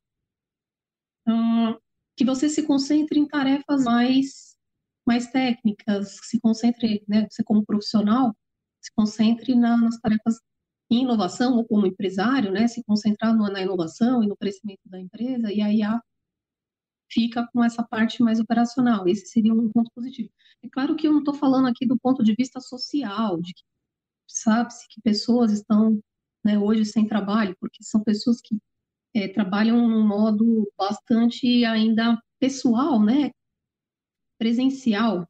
[1.28, 1.76] uh,
[2.16, 4.56] que você se concentre em tarefas mais,
[5.04, 8.32] mais técnicas, se concentre, né, você como profissional,
[8.80, 10.38] se concentre na, nas tarefas
[10.90, 15.52] em inovação ou como empresário, né, se concentrar na inovação e no crescimento da empresa,
[15.52, 16.00] e aí a
[17.10, 19.06] fica com essa parte mais operacional.
[19.06, 20.30] Esse seria um ponto positivo.
[20.62, 23.62] É claro que eu não estou falando aqui do ponto de vista social, de que
[24.26, 26.00] sabe-se que pessoas estão
[26.44, 28.56] né, hoje sem trabalho, porque são pessoas que
[29.14, 33.30] é, trabalham num modo bastante ainda pessoal, né,
[34.38, 35.26] presencial,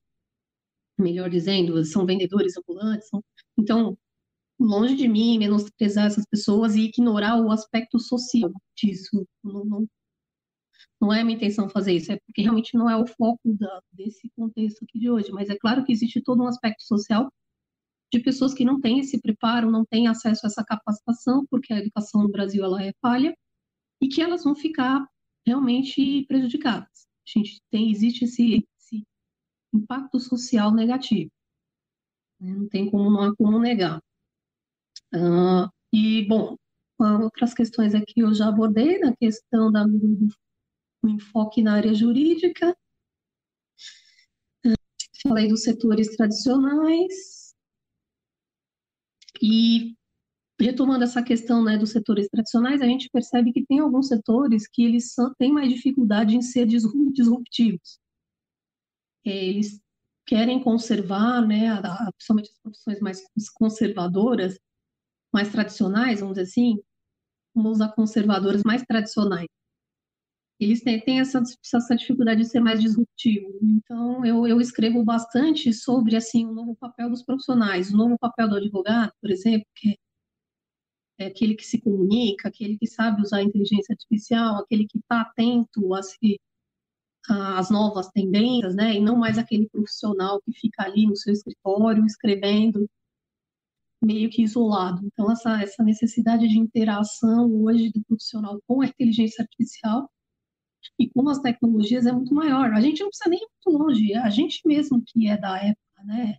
[0.98, 3.22] melhor dizendo, são vendedores ambulantes, são,
[3.58, 3.96] então
[4.64, 9.26] longe de mim menosprezar essas pessoas e ignorar o aspecto social disso.
[9.42, 9.88] Não, não,
[11.00, 14.30] não é minha intenção fazer isso, é porque realmente não é o foco da, desse
[14.36, 15.30] contexto aqui de hoje.
[15.32, 17.30] Mas é claro que existe todo um aspecto social
[18.12, 21.78] de pessoas que não têm esse preparo, não têm acesso a essa capacitação, porque a
[21.78, 23.36] educação no Brasil ela é falha,
[24.00, 25.06] e que elas vão ficar
[25.46, 27.06] realmente prejudicadas.
[27.26, 29.04] A gente tem, existe esse, esse
[29.72, 31.30] impacto social negativo.
[32.40, 32.54] Né?
[32.54, 34.00] Não tem como, não como negar.
[35.14, 36.56] Uh, e, bom,
[36.98, 42.76] outras questões aqui eu já abordei, na questão da, do, do enfoque na área jurídica.
[44.66, 44.74] Uh,
[45.22, 47.54] falei dos setores tradicionais.
[49.40, 49.94] E,
[50.60, 54.82] retomando essa questão né, dos setores tradicionais, a gente percebe que tem alguns setores que
[54.84, 58.00] eles são, têm mais dificuldade em ser disruptivos.
[59.24, 59.80] Eles
[60.26, 61.80] querem conservar, né,
[62.16, 63.22] principalmente as profissões mais
[63.54, 64.58] conservadoras,
[65.34, 66.78] mais tradicionais, vamos dizer assim,
[67.54, 69.48] vamos usar conservadores mais tradicionais.
[70.60, 71.42] Eles têm, têm essa,
[71.74, 73.58] essa dificuldade de ser mais disruptivo.
[73.60, 78.48] Então, eu, eu escrevo bastante sobre assim o novo papel dos profissionais, o novo papel
[78.48, 79.98] do advogado, por exemplo, que
[81.18, 85.22] é aquele que se comunica, aquele que sabe usar a inteligência artificial, aquele que está
[85.22, 86.16] atento às,
[87.28, 88.94] às novas tendências, né?
[88.94, 92.88] E não mais aquele profissional que fica ali no seu escritório escrevendo
[94.04, 95.00] meio que isolado.
[95.06, 100.10] Então, essa, essa necessidade de interação hoje do profissional com a inteligência artificial
[100.98, 102.72] e com as tecnologias é muito maior.
[102.72, 106.04] A gente não precisa nem ir muito longe, a gente mesmo que é da época,
[106.04, 106.38] né?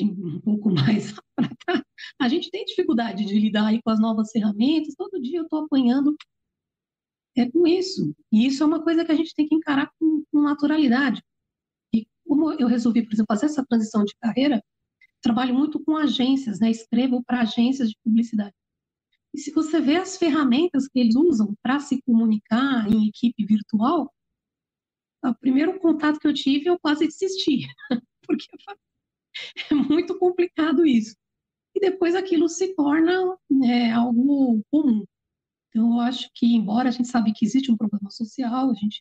[0.00, 1.84] Um pouco mais para cá,
[2.18, 4.94] a gente tem dificuldade de lidar com as novas ferramentas.
[4.96, 6.16] Todo dia eu estou apanhando
[7.36, 8.14] é com isso.
[8.30, 11.22] E isso é uma coisa que a gente tem que encarar com, com naturalidade.
[11.94, 14.62] E como eu resolvi, por exemplo, fazer essa transição de carreira,
[15.22, 16.70] trabalho muito com agências, né?
[16.70, 18.54] Escrevo para agências de publicidade.
[19.34, 24.12] E se você vê as ferramentas que eles usam para se comunicar em equipe virtual,
[25.24, 27.66] o primeiro contato que eu tive, eu quase desisti,
[28.26, 28.46] porque
[29.70, 31.16] é muito complicado isso.
[31.74, 35.04] E depois aquilo se torna é, algo comum.
[35.68, 39.00] Então, eu acho que, embora a gente sabe que existe um problema social, a gente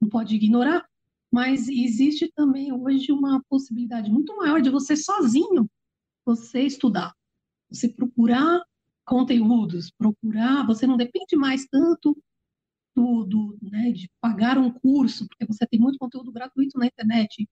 [0.00, 0.86] não pode ignorar,
[1.32, 5.68] mas existe também hoje uma possibilidade muito maior de você sozinho
[6.24, 7.12] você estudar,
[7.70, 8.62] você procurar
[9.04, 12.16] conteúdos, procurar, você não depende mais tanto
[12.94, 17.48] do, do né, de pagar um curso, porque você tem muito conteúdo gratuito na internet.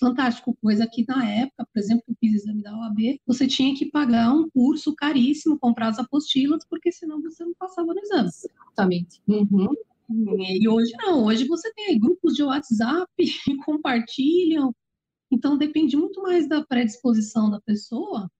[0.00, 3.76] Fantástico, coisa que na época, por exemplo, que eu fiz exame da OAB, você tinha
[3.76, 8.28] que pagar um curso caríssimo, comprar as apostilas, porque senão você não passava no exame.
[8.28, 9.22] Exatamente.
[9.28, 9.74] Uhum.
[10.10, 13.08] E hoje não, hoje você tem grupos de WhatsApp
[13.44, 14.74] que compartilham,
[15.32, 18.30] Então, depende muito mais da predisposição da pessoa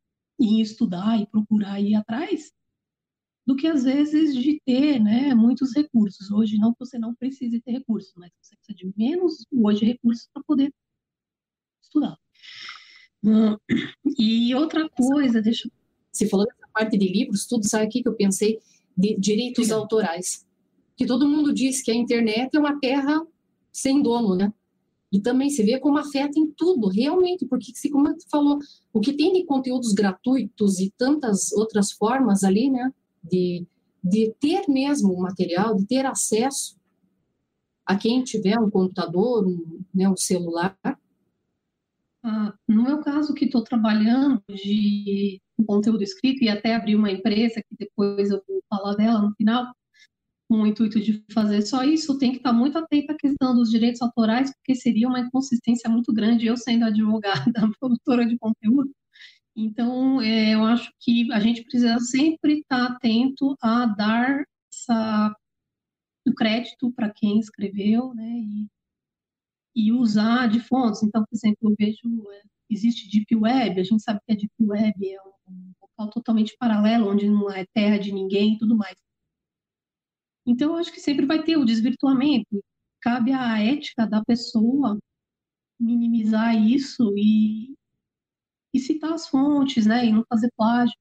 [0.40, 2.52] em estudar e procurar ir atrás,
[3.46, 6.30] do que às vezes de ter né, muitos recursos.
[6.30, 10.42] Hoje não você não precise ter recursos, mas você precisa de menos hoje recursos para
[10.44, 10.72] poder
[11.82, 12.16] estudar.
[13.22, 13.56] Hum,
[14.18, 15.70] e outra coisa, deixa
[16.12, 18.60] Você falou dessa parte de livros, tudo, sabe o que eu pensei?
[18.96, 20.46] De direitos autorais.
[21.00, 23.26] Que todo mundo diz que a internet é uma terra
[23.72, 24.52] sem dono, né?
[25.10, 28.58] E também se vê como afeta em tudo, realmente, porque, como você falou,
[28.92, 32.92] o que tem de conteúdos gratuitos e tantas outras formas ali, né,
[33.24, 33.66] de,
[34.04, 36.76] de ter mesmo o material, de ter acesso
[37.86, 40.76] a quem tiver um computador, um, né, um celular.
[42.22, 47.62] Ah, no meu caso, que estou trabalhando de conteúdo escrito e até abri uma empresa,
[47.66, 49.72] que depois eu vou falar dela no final,
[50.50, 53.70] com o intuito de fazer só isso, tem que estar muito atento à questão dos
[53.70, 58.90] direitos autorais, porque seria uma inconsistência muito grande, eu sendo advogada, produtora de conteúdo.
[59.54, 65.32] Então, é, eu acho que a gente precisa sempre estar atento a dar essa,
[66.26, 68.66] o crédito para quem escreveu, né, e,
[69.76, 71.00] e usar de fontes.
[71.04, 74.52] Então, por exemplo, eu vejo, é, existe Deep Web, a gente sabe que a Deep
[74.58, 78.96] Web é um local totalmente paralelo, onde não é terra de ninguém e tudo mais.
[80.46, 82.62] Então, eu acho que sempre vai ter o desvirtuamento.
[83.00, 84.98] Cabe à ética da pessoa
[85.78, 87.74] minimizar isso e,
[88.74, 90.06] e citar as fontes, né?
[90.06, 90.94] E não fazer plágio,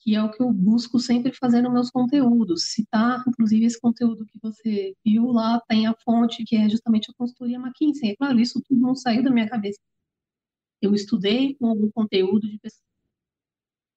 [0.00, 2.72] que é o que eu busco sempre fazer nos meus conteúdos.
[2.72, 7.14] Citar, inclusive, esse conteúdo que você viu lá, tem a fonte, que é justamente a
[7.14, 8.10] consultoria McKinsey.
[8.10, 9.80] É claro, isso tudo não saiu da minha cabeça.
[10.82, 12.84] Eu estudei com algum conteúdo de pessoas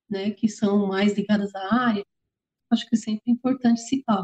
[0.09, 2.05] né, que são mais ligadas à área,
[2.71, 4.23] acho que é sempre importante citar.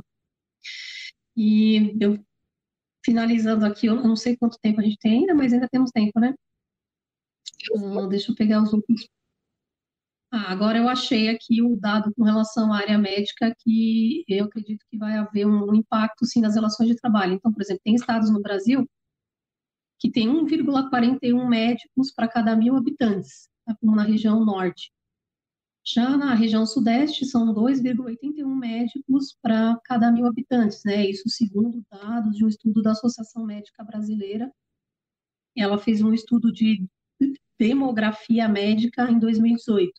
[1.35, 2.23] E eu,
[3.03, 6.19] finalizando aqui, eu não sei quanto tempo a gente tem ainda, mas ainda temos tempo,
[6.19, 6.33] né?
[7.75, 9.07] Uh, deixa eu pegar os outros.
[10.31, 14.83] Ah, agora eu achei aqui o dado com relação à área médica que eu acredito
[14.89, 17.33] que vai haver um impacto sim nas relações de trabalho.
[17.33, 18.87] Então, por exemplo, tem estados no Brasil
[19.99, 23.75] que tem 1,41 médicos para cada mil habitantes, tá?
[23.79, 24.91] como na região norte.
[25.85, 31.09] Já na região sudeste, são 2,81 médicos para cada mil habitantes, né?
[31.09, 34.49] Isso segundo dados de um estudo da Associação Médica Brasileira.
[35.55, 36.87] Ela fez um estudo de
[37.59, 39.93] demografia médica em 2018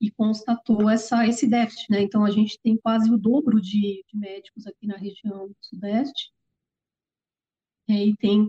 [0.00, 2.00] e constatou essa, esse déficit, né?
[2.00, 6.32] Então, a gente tem quase o dobro de, de médicos aqui na região sudeste
[7.88, 8.48] é, e tem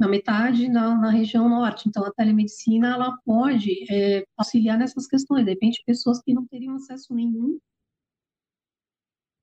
[0.00, 1.86] na metade na, na, região norte.
[1.86, 5.44] Então, a telemedicina ela pode é, auxiliar nessas questões.
[5.44, 7.58] De repente, pessoas que não teriam acesso nenhum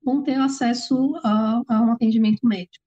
[0.03, 2.83] vão ter acesso a, a um atendimento médico,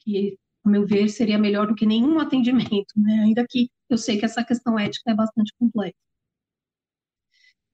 [0.00, 3.20] que, a meu ver, seria melhor do que nenhum atendimento, né?
[3.24, 5.98] ainda que eu sei que essa questão ética é bastante complexa.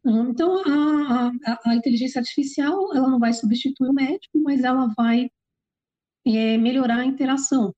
[0.05, 5.31] Então, a, a, a inteligência artificial, ela não vai substituir o médico, mas ela vai
[6.25, 7.73] é, melhorar a interação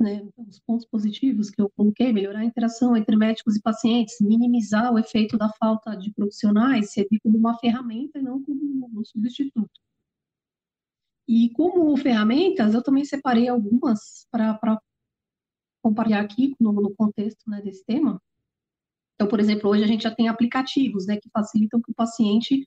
[0.00, 4.92] né, os pontos positivos que eu coloquei, melhorar a interação entre médicos e pacientes, minimizar
[4.92, 9.70] o efeito da falta de profissionais, servir como uma ferramenta e não como um substituto.
[11.26, 14.78] E como ferramentas, eu também separei algumas para
[15.82, 18.20] compartilhar aqui no, no contexto né, desse tema.
[19.14, 22.66] Então, por exemplo, hoje a gente já tem aplicativos né, que facilitam que o paciente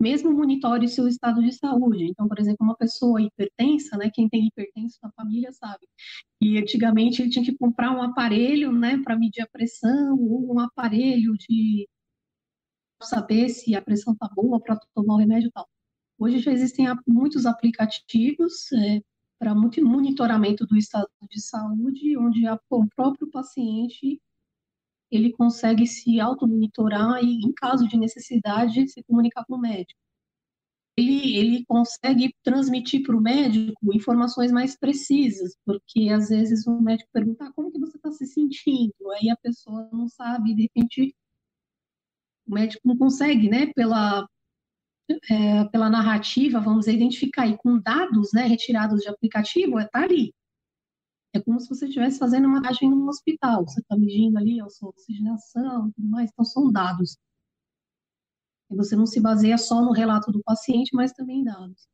[0.00, 2.04] mesmo monitore seu estado de saúde.
[2.04, 5.86] Então, por exemplo, uma pessoa hipertensa, né, quem tem hipertenso na família sabe,
[6.40, 10.60] e antigamente ele tinha que comprar um aparelho, né, para medir a pressão, ou um
[10.60, 11.86] aparelho de
[13.02, 15.68] saber se a pressão está boa para tomar o remédio e tal.
[16.18, 19.00] Hoje já existem muitos aplicativos é,
[19.38, 24.20] para monitoramento do estado de saúde, onde a, o próprio paciente
[25.10, 29.98] ele consegue se auto-monitorar e, em caso de necessidade, se comunicar com o médico.
[30.96, 37.08] Ele, ele consegue transmitir para o médico informações mais precisas, porque às vezes o médico
[37.12, 41.14] pergunta ah, como que você está se sentindo, aí a pessoa não sabe, de repente
[42.46, 44.26] o médico não consegue, né, pela,
[45.30, 50.32] é, pela narrativa, vamos dizer, identificar, e com dados né, retirados de aplicativo, está ali.
[51.32, 53.64] É como se você estivesse fazendo uma viagem num hospital.
[53.66, 56.30] Você está medindo ali a sua oxigenação tudo mais.
[56.32, 57.16] Então, são dados.
[58.70, 61.88] E você não se baseia só no relato do paciente, mas também em dados.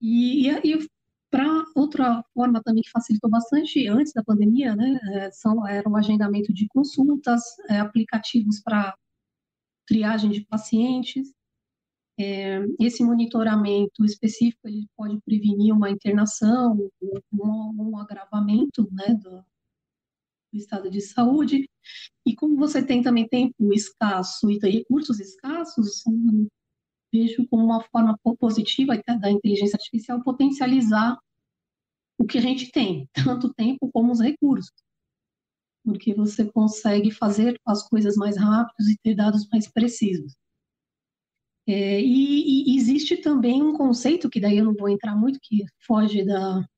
[0.00, 0.88] E, e
[1.30, 5.96] para outra forma também que facilitou bastante antes da pandemia, né, é, são, era o
[5.96, 8.94] agendamento de consultas, é, aplicativos para
[9.86, 11.32] triagem de pacientes,
[12.18, 16.90] é, esse monitoramento específico ele pode prevenir uma internação,
[17.32, 19.44] um, um agravamento né, do,
[20.52, 21.68] do estado de saúde.
[22.26, 26.04] E como você tem também tempo escasso e recursos escassos,
[27.12, 31.18] vejo como uma forma positiva da inteligência artificial potencializar
[32.18, 33.08] o que a gente tem,
[33.40, 34.72] tanto tempo como os recursos.
[35.84, 40.36] Porque você consegue fazer as coisas mais rápidos e ter dados mais precisos.
[41.72, 45.64] É, e, e, existe também um conceito, que daí eu não vou entrar muito, que
[45.86, 46.68] foge da,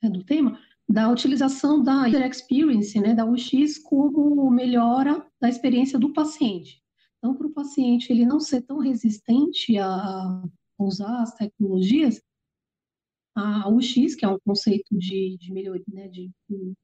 [0.00, 5.98] é, do tema, da utilização da user experience, né, da UX, como melhora da experiência
[5.98, 6.80] do paciente.
[7.18, 10.44] Então, para o paciente ele não ser tão resistente a
[10.78, 12.22] usar as tecnologias,
[13.34, 16.74] a UX, que é um conceito de, de melhoria, né, de, de,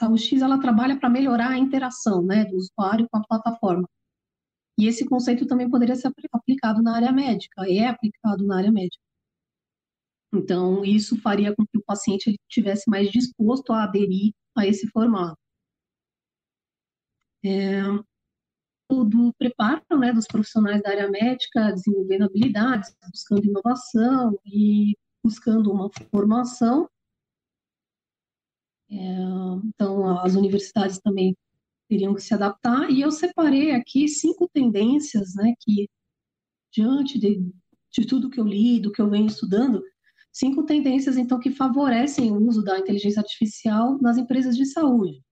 [0.00, 3.86] a UX ela trabalha para melhorar a interação né, do usuário com a plataforma.
[4.78, 9.02] E esse conceito também poderia ser aplicado na área médica, é aplicado na área médica.
[10.32, 14.86] Então, isso faria com que o paciente ele tivesse mais disposto a aderir a esse
[14.88, 15.36] formato.
[17.44, 17.82] É,
[18.90, 25.90] do preparo né, dos profissionais da área médica, desenvolvendo habilidades, buscando inovação e buscando uma
[26.10, 26.88] formação.
[28.90, 28.96] É,
[29.64, 31.36] então, as universidades também
[31.88, 32.90] teriam que se adaptar.
[32.90, 35.88] E eu separei aqui cinco tendências, né, que
[36.72, 37.42] diante de,
[37.92, 39.82] de tudo que eu li, do que eu venho estudando,
[40.32, 45.22] cinco tendências então que favorecem o uso da inteligência artificial nas empresas de saúde.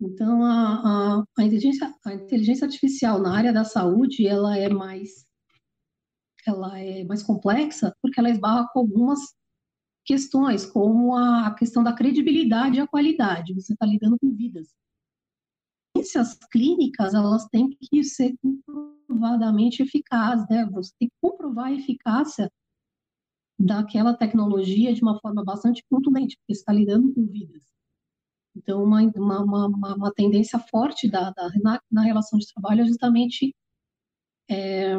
[0.00, 5.26] Então, a, a, a, inteligência, a inteligência artificial na área da saúde, ela é mais
[6.46, 9.20] ela é mais complexa porque ela esbarra com algumas
[10.04, 13.54] questões, como a, questão da credibilidade e a qualidade.
[13.54, 14.68] Você está lidando com vidas
[16.00, 20.66] evidências clínicas elas têm que ser comprovadamente eficazes, né?
[20.72, 22.50] Você tem que comprovar a eficácia
[23.58, 27.62] daquela tecnologia de uma forma bastante contundente, porque está lidando com vidas.
[28.56, 32.86] Então, uma, uma, uma, uma tendência forte da, da na, na, relação de trabalho é
[32.86, 33.54] justamente
[34.50, 34.96] é,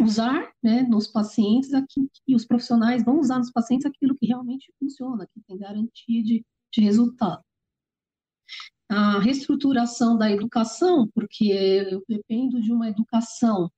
[0.00, 4.72] usar né, nos pacientes aquilo que os profissionais vão usar nos pacientes aquilo que realmente
[4.78, 7.44] funciona, que tem garantia de, de resultado
[8.90, 13.70] a reestruturação da educação, porque eu dependo de uma educação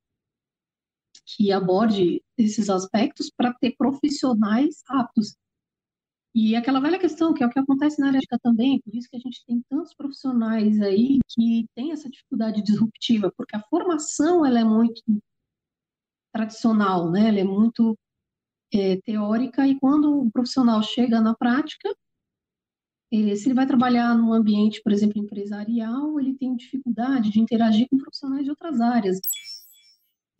[1.27, 5.37] que aborde esses aspectos para ter profissionais aptos.
[6.35, 9.17] E aquela velha questão, que é o que acontece na área também, por isso que
[9.17, 14.61] a gente tem tantos profissionais aí que têm essa dificuldade disruptiva, porque a formação ela
[14.61, 15.03] é muito
[16.33, 17.29] tradicional, né?
[17.29, 17.99] ela é muito
[18.73, 21.95] é, teórica, e quando o profissional chega na prática,
[23.37, 27.99] se ele vai trabalhar num ambiente, por exemplo, empresarial, ele tem dificuldade de interagir com
[27.99, 29.21] profissionais de outras áreas.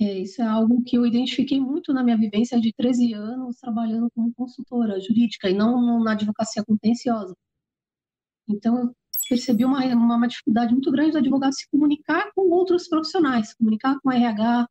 [0.01, 4.11] É, isso é algo que eu identifiquei muito na minha vivência de 13 anos trabalhando
[4.15, 7.37] como consultora jurídica e não na advocacia contenciosa.
[8.49, 8.95] Então, eu
[9.29, 14.09] percebi uma, uma dificuldade muito grande do advogado se comunicar com outros profissionais, comunicar com
[14.09, 14.67] o RH,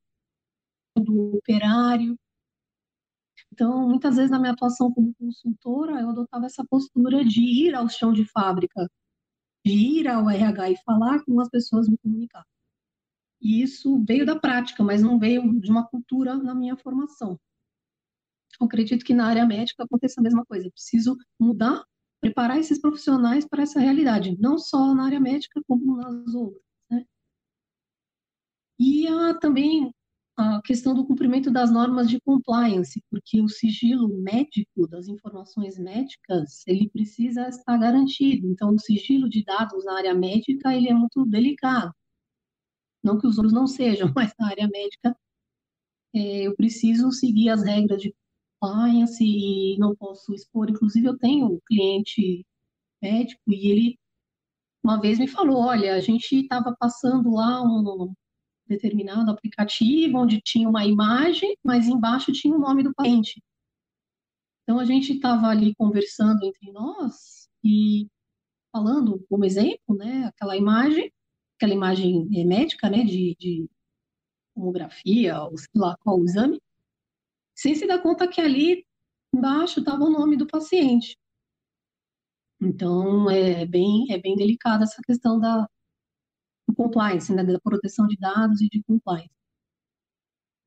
[0.98, 2.18] do operário,
[3.52, 7.90] então, muitas vezes na minha atuação como consultora, eu adotava essa postura de ir ao
[7.90, 8.90] chão de fábrica,
[9.66, 12.46] de ir ao RH e falar com as pessoas, me comunicar.
[13.42, 17.38] E isso veio da prática, mas não veio de uma cultura na minha formação.
[18.60, 20.68] Eu acredito que na área médica aconteça a mesma coisa.
[20.68, 21.84] Eu preciso mudar,
[22.22, 26.62] preparar esses profissionais para essa realidade, não só na área médica, como nas outras.
[26.90, 27.06] Né?
[28.80, 29.94] E há também
[30.38, 36.64] a questão do cumprimento das normas de compliance, porque o sigilo médico das informações médicas,
[36.68, 38.48] ele precisa estar garantido.
[38.48, 41.94] Então, o sigilo de dados na área médica, ele é muito delicado.
[43.04, 45.16] Não que os outros não sejam, mas na área médica,
[46.14, 48.14] é, eu preciso seguir as regras de
[48.60, 50.70] compliance e não posso expor.
[50.70, 52.46] Inclusive, eu tenho um cliente
[53.02, 54.00] médico e ele
[54.84, 58.14] uma vez me falou, olha, a gente estava passando lá um,
[58.72, 63.42] determinado aplicativo onde tinha uma imagem, mas embaixo tinha o nome do paciente.
[64.64, 68.08] Então a gente estava ali conversando entre nós e
[68.72, 71.12] falando como exemplo, né, aquela imagem,
[71.58, 73.70] aquela imagem é, médica, né, de, de
[74.56, 76.62] tomografia, ou sei lá qual o exame,
[77.54, 78.86] sem se dar conta que ali
[79.36, 81.18] embaixo estava o nome do paciente.
[82.62, 85.68] Então é bem é bem delicada essa questão da,
[86.74, 89.30] compliance, né, da proteção de dados e de compliance.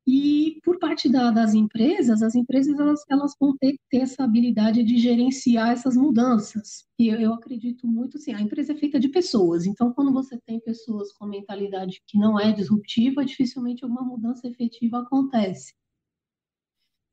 [0.07, 4.83] E por parte da, das empresas, as empresas elas, elas vão ter, ter essa habilidade
[4.83, 6.85] de gerenciar essas mudanças.
[6.99, 9.65] E eu, eu acredito muito, assim, a empresa é feita de pessoas.
[9.65, 14.99] Então, quando você tem pessoas com mentalidade que não é disruptiva, dificilmente alguma mudança efetiva
[15.01, 15.73] acontece.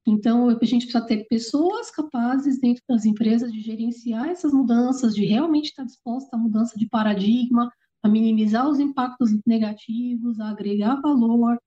[0.06, 5.24] Então, a gente precisa ter pessoas capazes dentro das empresas de gerenciar essas mudanças, de
[5.24, 7.72] realmente estar disposta à mudança de paradigma,
[8.04, 11.60] a minimizar os impactos negativos, a agregar valor,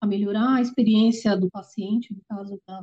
[0.00, 2.80] a melhorar a experiência do paciente, no caso da,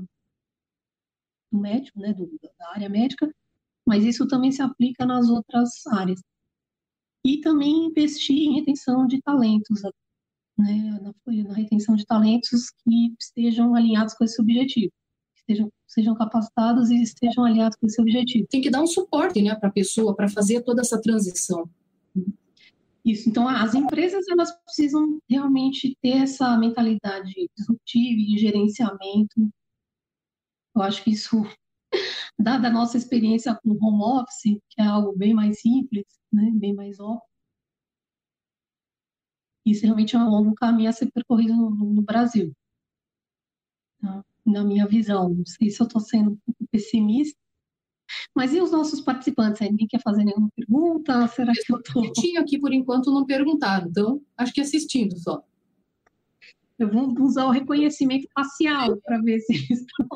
[1.51, 2.29] do médico, né, do,
[2.59, 3.33] da área médica,
[3.85, 6.21] mas isso também se aplica nas outras áreas.
[7.25, 9.81] E também investir em retenção de talentos,
[10.57, 14.91] né, na, na retenção de talentos que estejam alinhados com esse objetivo,
[15.35, 18.47] estejam, sejam capacitados e estejam alinhados com esse objetivo.
[18.49, 21.69] Tem que dar um suporte né, para a pessoa para fazer toda essa transição.
[23.05, 29.51] Isso, então as empresas elas precisam realmente ter essa mentalidade disruptiva de gerenciamento.
[30.75, 31.41] Eu acho que isso,
[32.39, 36.73] dada a nossa experiência com home office, que é algo bem mais simples, né, bem
[36.73, 37.21] mais óbvio,
[39.65, 42.53] isso realmente é um longo caminho a ser percorrido no, no Brasil.
[44.01, 44.23] Tá?
[44.45, 47.39] Na minha visão, não sei se eu estou sendo um pouco pessimista,
[48.35, 49.61] mas e os nossos participantes?
[49.61, 51.27] Ninguém quer fazer nenhuma pergunta?
[51.27, 52.11] Será que eu estou.
[52.13, 55.43] Tinha aqui, por enquanto, não perguntaram, então acho que assistindo só.
[56.77, 60.07] Eu vou usar o reconhecimento facial para ver se eles estão.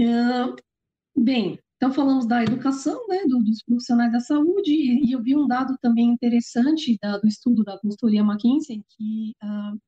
[0.00, 0.56] uh,
[1.16, 5.46] bem, então, falamos da educação, né, do, dos profissionais da saúde, e eu vi um
[5.46, 9.78] dado também interessante da, do estudo da consultoria McKinsey, que uh,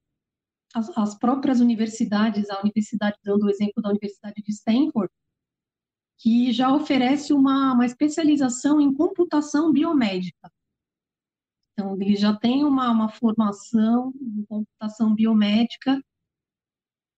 [0.74, 5.12] as, as, próprias universidades, a universidade, dando o exemplo da Universidade de Stanford,
[6.18, 10.50] que já oferece uma, uma especialização em computação biomédica.
[11.72, 16.02] Então, ele já tem uma, uma formação em computação biomédica,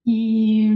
[0.06, 0.70] e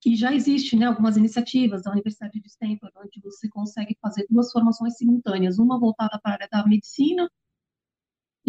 [0.00, 4.50] que já existe né, algumas iniciativas da Universidade de Stanford, onde você consegue fazer duas
[4.52, 7.28] formações simultâneas, uma voltada para a área da medicina, e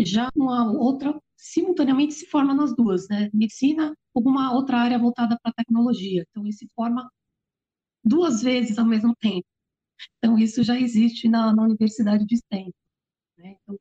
[0.06, 3.30] já uma outra simultaneamente se forma nas duas, né?
[3.34, 6.26] Medicina ou uma outra área voltada para tecnologia.
[6.30, 7.10] Então, isso se forma
[8.04, 9.47] duas vezes ao mesmo tempo.
[10.18, 12.74] Então, isso já existe na, na Universidade de Stanford.
[13.38, 13.58] Né?
[13.64, 13.80] Então,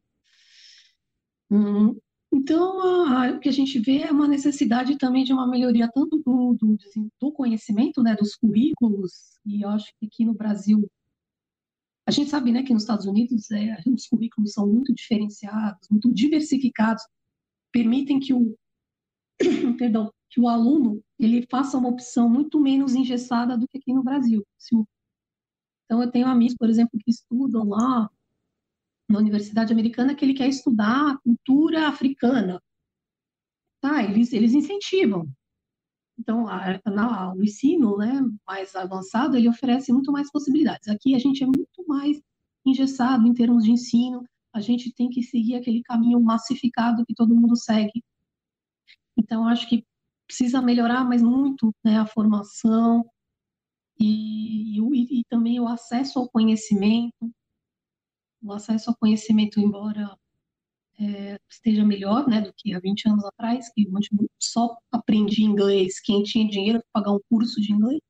[1.50, 1.98] hum,
[2.32, 6.18] então, a, o que a gente vê é uma necessidade também de uma melhoria tanto
[6.18, 6.76] do, do,
[7.20, 10.88] do conhecimento, né, dos currículos, e eu acho que aqui no Brasil,
[12.08, 16.10] a gente sabe, né, que nos Estados Unidos é, os currículos são muito diferenciados, muito
[16.10, 17.02] diversificados,
[17.70, 18.56] permitem que o,
[19.76, 24.02] perdão, que o aluno ele faça uma opção muito menos engessada do que aqui no
[24.02, 24.42] Brasil.
[25.84, 28.10] Então, eu tenho amigos, por exemplo, que estudam lá
[29.06, 32.58] na Universidade Americana que ele quer estudar a cultura africana.
[33.82, 35.30] Tá, eles, eles incentivam.
[36.18, 40.88] Então, a, o ensino né, mais avançado, ele oferece muito mais possibilidades.
[40.88, 42.20] Aqui a gente é muito mais
[42.64, 44.24] engessado em termos de ensino,
[44.54, 48.04] a gente tem que seguir aquele caminho massificado que todo mundo segue.
[49.16, 49.84] Então, acho que
[50.26, 53.04] precisa melhorar mais muito né, a formação
[53.98, 57.32] e, e, e também o acesso ao conhecimento,
[58.42, 60.16] o acesso ao conhecimento, embora
[61.00, 63.88] é, esteja melhor né, do que há 20 anos atrás, que
[64.40, 68.00] só aprendi inglês quem tinha dinheiro para pagar um curso de inglês.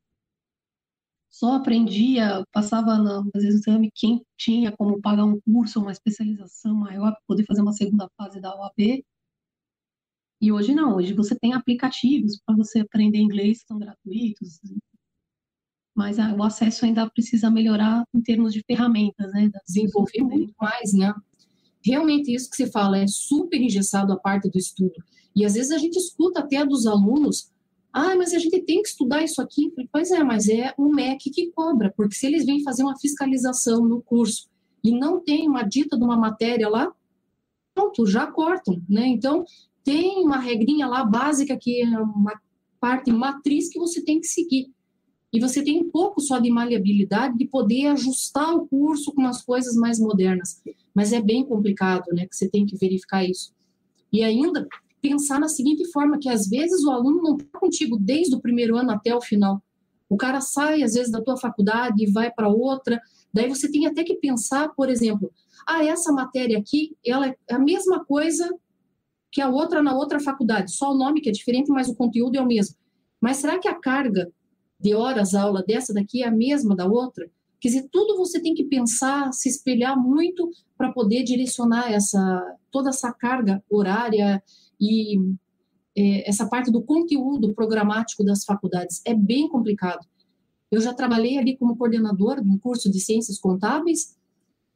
[1.39, 7.23] Só aprendia, passava no exame quem tinha como pagar um curso, uma especialização maior para
[7.29, 9.05] poder fazer uma segunda fase da OAB.
[10.41, 14.59] E hoje não, hoje você tem aplicativos para você aprender inglês que são gratuitos,
[15.97, 19.49] mas o acesso ainda precisa melhorar em termos de ferramentas, né?
[19.65, 21.15] Desenvolver muito mais, né?
[21.85, 24.95] Realmente isso que você fala é super engessado a parte do estudo.
[25.37, 27.53] E às vezes a gente escuta até dos alunos,
[27.93, 29.73] ah, mas a gente tem que estudar isso aqui.
[29.93, 33.85] Pois é, mas é o MEC que cobra, porque se eles vêm fazer uma fiscalização
[33.85, 34.49] no curso
[34.85, 36.93] e não tem uma dita de uma matéria lá,
[37.75, 39.07] pronto, já cortam, né?
[39.07, 39.45] Então,
[39.83, 42.39] tem uma regrinha lá básica que é uma
[42.81, 44.71] parte matriz que você tem que seguir
[45.33, 49.43] e você tem um pouco só de maleabilidade de poder ajustar o curso com umas
[49.43, 50.63] coisas mais modernas.
[50.95, 52.27] Mas é bem complicado, né?
[52.27, 53.53] Que você tem que verificar isso.
[54.11, 54.67] E ainda
[55.01, 58.77] pensar na seguinte forma, que às vezes o aluno não está contigo desde o primeiro
[58.77, 59.63] ano até o final.
[60.09, 63.01] O cara sai, às vezes, da tua faculdade e vai para outra.
[63.33, 65.31] Daí você tem até que pensar, por exemplo,
[65.67, 68.49] ah, essa matéria aqui, ela é a mesma coisa
[69.31, 70.73] que a outra na outra faculdade.
[70.73, 72.77] Só o nome que é diferente, mas o conteúdo é o mesmo.
[73.21, 74.33] Mas será que a carga
[74.81, 77.31] de horas aula dessa daqui é a mesma da outra?
[77.61, 82.91] Quer dizer, tudo você tem que pensar, se espelhar muito para poder direcionar essa toda
[82.91, 84.43] essa carga horária
[84.81, 85.19] e
[85.97, 89.01] é, essa parte do conteúdo programático das faculdades.
[89.05, 90.07] É bem complicado.
[90.71, 94.17] Eu já trabalhei ali como coordenadora de um curso de ciências contábeis.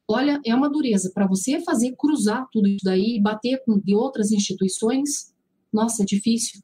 [0.09, 1.12] Olha, é uma dureza.
[1.14, 5.32] Para você fazer cruzar tudo isso daí, bater com de outras instituições,
[5.72, 6.61] nossa, é difícil.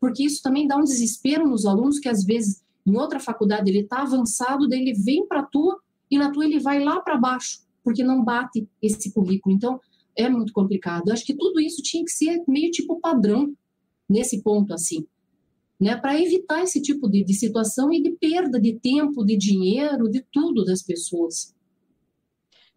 [0.00, 3.80] porque isso também dá um desespero nos alunos que às vezes em outra faculdade ele
[3.80, 5.78] está avançado, daí ele vem para a tua
[6.10, 9.54] e na tua ele vai lá para baixo, porque não bate esse currículo.
[9.54, 9.78] Então,
[10.20, 11.10] é muito complicado.
[11.10, 13.54] Acho que tudo isso tinha que ser meio tipo padrão
[14.08, 15.06] nesse ponto assim,
[15.80, 20.10] né, para evitar esse tipo de, de situação e de perda de tempo, de dinheiro,
[20.10, 21.54] de tudo das pessoas.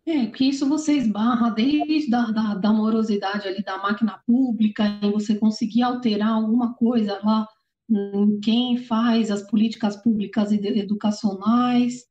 [0.06, 5.12] É, que isso você esbarra desde da, da, da morosidade ali da máquina pública, em
[5.12, 7.48] você conseguir alterar alguma coisa lá
[7.90, 12.06] em quem faz as políticas públicas e educacionais,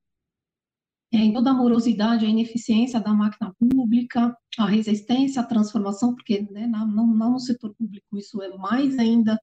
[1.12, 6.66] em toda a morosidade, a ineficiência da máquina pública, a resistência à transformação, porque né,
[6.66, 9.38] não, não no setor público isso é mais ainda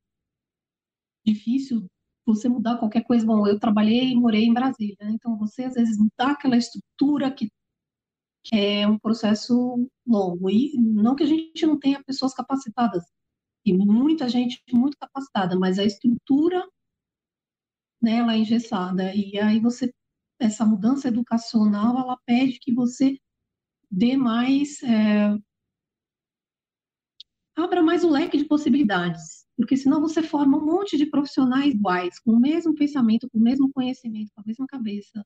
[1.26, 1.86] difícil
[2.26, 3.26] você mudar qualquer coisa.
[3.26, 5.12] Bom, eu trabalhei e morei em Brasília, né?
[5.12, 7.52] então você às vezes mudar aquela estrutura que,
[8.44, 10.50] que, é um processo longo.
[10.50, 13.04] E não que a gente não tenha pessoas capacitadas,
[13.66, 16.66] e muita gente muito capacitada, mas a estrutura
[18.02, 19.14] né, ela é engessada.
[19.14, 19.92] E aí você
[20.40, 23.20] essa mudança educacional ela pede que você
[23.92, 25.38] dê mais é,
[27.56, 32.20] abra mais o leque de possibilidades, porque senão você forma um monte de profissionais iguais,
[32.20, 35.26] com o mesmo pensamento, com o mesmo conhecimento, com a mesma cabeça.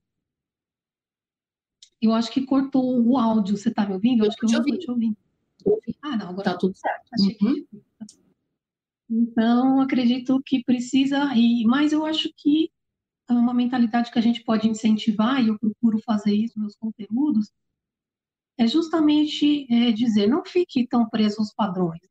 [2.02, 4.24] Eu acho que cortou o áudio, você está me ouvindo?
[4.24, 5.18] Eu acho que eu não estou te ouvindo.
[6.02, 7.10] Ah, não, agora está tudo certo.
[7.42, 7.66] Uhum.
[9.10, 12.70] Então, acredito que precisa, e, mas eu acho que
[13.30, 16.76] é uma mentalidade que a gente pode incentivar, e eu procuro fazer isso nos meus
[16.76, 17.52] conteúdos,
[18.58, 22.02] é justamente é, dizer, não fique tão preso aos padrões,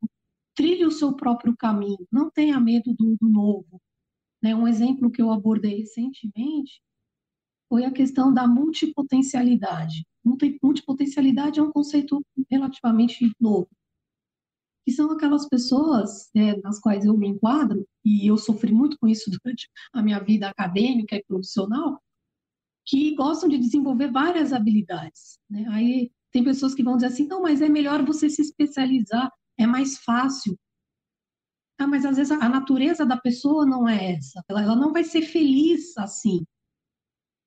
[0.54, 3.80] trilhe o seu próprio caminho, não tenha medo do, do novo.
[4.42, 4.54] Né?
[4.54, 6.82] Um exemplo que eu abordei recentemente
[7.68, 10.04] foi a questão da multipotencialidade.
[10.62, 13.68] Multipotencialidade é um conceito relativamente novo,
[14.84, 19.08] que são aquelas pessoas né, nas quais eu me enquadro, e eu sofri muito com
[19.08, 22.00] isso durante a minha vida acadêmica e profissional,
[22.84, 25.38] que gostam de desenvolver várias habilidades.
[25.48, 25.64] Né?
[25.70, 29.66] Aí tem pessoas que vão dizer assim, não, mas é melhor você se especializar, é
[29.66, 30.58] mais fácil.
[31.78, 35.04] Ah, mas às vezes a natureza da pessoa não é essa, ela, ela não vai
[35.04, 36.44] ser feliz assim,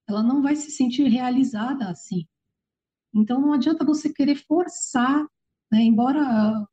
[0.08, 2.26] ela não vai se sentir realizada assim.
[3.14, 5.26] Então não adianta você querer forçar,
[5.72, 5.82] né?
[5.82, 6.68] embora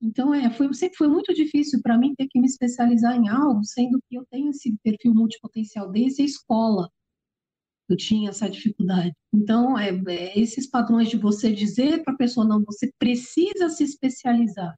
[0.00, 3.64] então, é, foi, sempre foi muito difícil para mim ter que me especializar em algo,
[3.64, 6.88] sendo que eu tenho esse perfil multipotencial desde a escola.
[7.88, 9.12] Eu tinha essa dificuldade.
[9.34, 13.82] Então, é, é esses padrões de você dizer para a pessoa, não, você precisa se
[13.82, 14.74] especializar,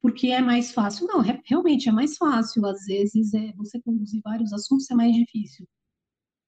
[0.00, 1.06] porque é mais fácil.
[1.06, 2.64] Não, realmente é mais fácil.
[2.66, 5.66] Às vezes, é, você conduzir vários assuntos é mais difícil.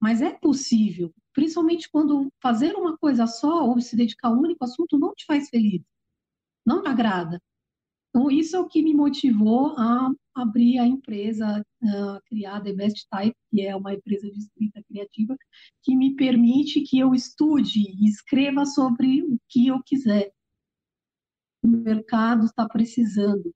[0.01, 4.63] Mas é possível, principalmente quando fazer uma coisa só ou se dedicar a um único
[4.65, 5.83] assunto não te faz feliz
[6.67, 7.41] não me agrada.
[8.11, 11.63] Então, isso é o que me motivou a abrir a empresa
[12.27, 15.37] criada, Best Type, que é uma empresa de escrita criativa,
[15.83, 20.33] que me permite que eu estude e escreva sobre o que eu quiser.
[21.63, 23.55] O mercado está precisando,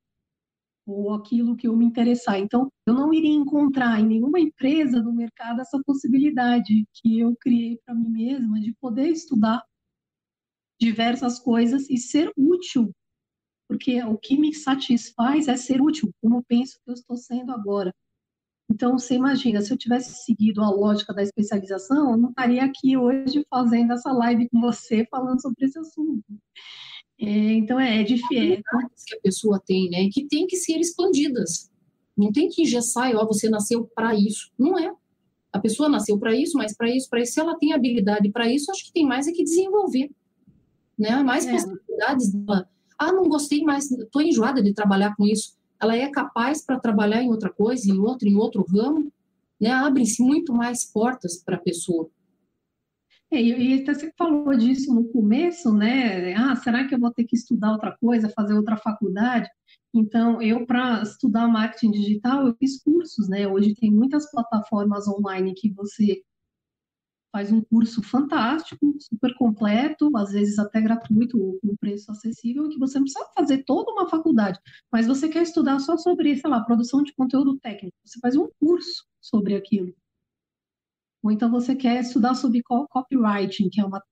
[0.86, 2.38] ou aquilo que eu me interessar.
[2.38, 7.78] Então, eu não iria encontrar em nenhuma empresa do mercado essa possibilidade que eu criei
[7.84, 9.62] para mim mesma de poder estudar
[10.78, 12.92] diversas coisas e ser útil
[13.70, 17.94] porque o que me satisfaz é ser útil, como penso que eu estou sendo agora.
[18.68, 22.96] Então, você imagina, se eu tivesse seguido a lógica da especialização, eu não estaria aqui
[22.96, 26.24] hoje fazendo essa live com você, falando sobre esse assunto.
[27.20, 28.60] É, então, é, é difícil.
[29.06, 31.70] que a pessoa tem, né, que tem que ser expandidas.
[32.18, 34.50] Não tem que engessar, ó, você nasceu para isso.
[34.58, 34.92] Não é.
[35.52, 38.52] A pessoa nasceu para isso, mas para isso, para isso, se ela tem habilidade para
[38.52, 40.10] isso, acho que tem mais é que desenvolver.
[40.98, 41.22] Né?
[41.22, 41.52] Mais é.
[41.52, 42.68] possibilidades dela
[43.00, 45.56] ah, não gostei mais, estou enjoada de trabalhar com isso.
[45.80, 49.10] Ela é capaz para trabalhar em outra coisa, em outro, em outro ramo,
[49.58, 49.70] né?
[49.70, 52.10] Abrem-se muito mais portas para a pessoa.
[53.32, 56.34] É, e você falou disso no começo, né?
[56.34, 59.48] Ah, será que eu vou ter que estudar outra coisa, fazer outra faculdade?
[59.94, 63.48] Então, eu, para estudar marketing digital, eu fiz cursos, né?
[63.48, 66.22] Hoje tem muitas plataformas online que você
[67.32, 72.98] faz um curso fantástico, super completo, às vezes até gratuito, com preço acessível, que você
[72.98, 74.58] não precisa fazer toda uma faculdade,
[74.92, 78.48] mas você quer estudar só sobre, sei lá, produção de conteúdo técnico, você faz um
[78.58, 79.94] curso sobre aquilo.
[81.22, 84.02] Ou então você quer estudar sobre copywriting, que é uma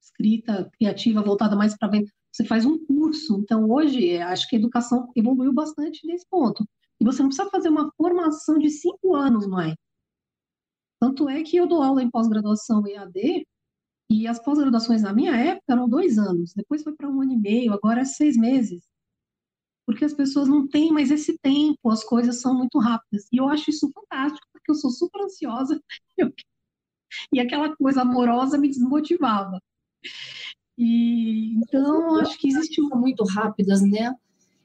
[0.00, 3.38] escrita criativa voltada mais para venda, você faz um curso.
[3.40, 6.66] Então, hoje, acho que a educação evoluiu bastante nesse ponto.
[7.00, 9.74] E você não precisa fazer uma formação de cinco anos mais
[11.00, 13.46] tanto é que eu dou aula em pós-graduação EAD,
[14.10, 17.36] e as pós-graduações na minha época eram dois anos, depois foi para um ano e
[17.36, 18.82] meio, agora é seis meses.
[19.86, 23.26] porque as pessoas não têm mais esse tempo, as coisas são muito rápidas.
[23.32, 25.80] E eu acho isso fantástico, porque eu sou super ansiosa
[27.32, 29.58] e aquela coisa amorosa me desmotivava.
[30.76, 34.14] E então acho que existe muito rápidas, né,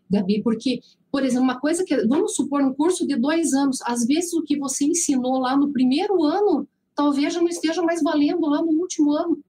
[0.10, 0.42] Gabi?
[0.44, 0.80] Porque,
[1.12, 4.44] por exemplo, uma coisa que vamos supor um curso de dois anos, às vezes o
[4.44, 8.72] que você ensinou lá no primeiro ano talvez já não esteja mais valendo lá no
[8.72, 9.44] último ano.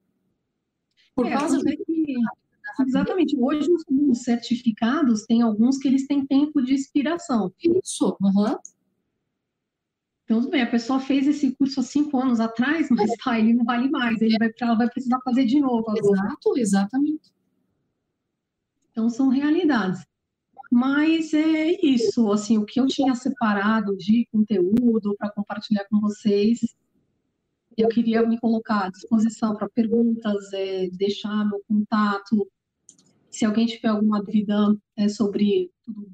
[1.15, 1.77] Por é, causa de...
[2.87, 3.37] Exatamente.
[3.39, 3.69] Hoje
[4.09, 7.53] os certificados tem alguns que eles têm tempo de expiração.
[7.63, 8.17] Isso.
[8.21, 8.57] Uhum.
[10.25, 13.53] Então, tudo bem, a pessoa fez esse curso há cinco anos atrás, mas tá, ele
[13.53, 16.19] não vale mais, ele vai, ela vai precisar fazer de novo agora.
[16.19, 17.31] Exato, exatamente.
[18.89, 20.03] Então, são realidades.
[20.75, 26.59] Mas é isso, assim, o que eu tinha separado de conteúdo para compartilhar com vocês
[27.77, 32.49] eu queria me colocar à disposição para perguntas, é, deixar meu contato.
[33.29, 36.09] Se alguém tiver alguma dúvida é, sobre tudo.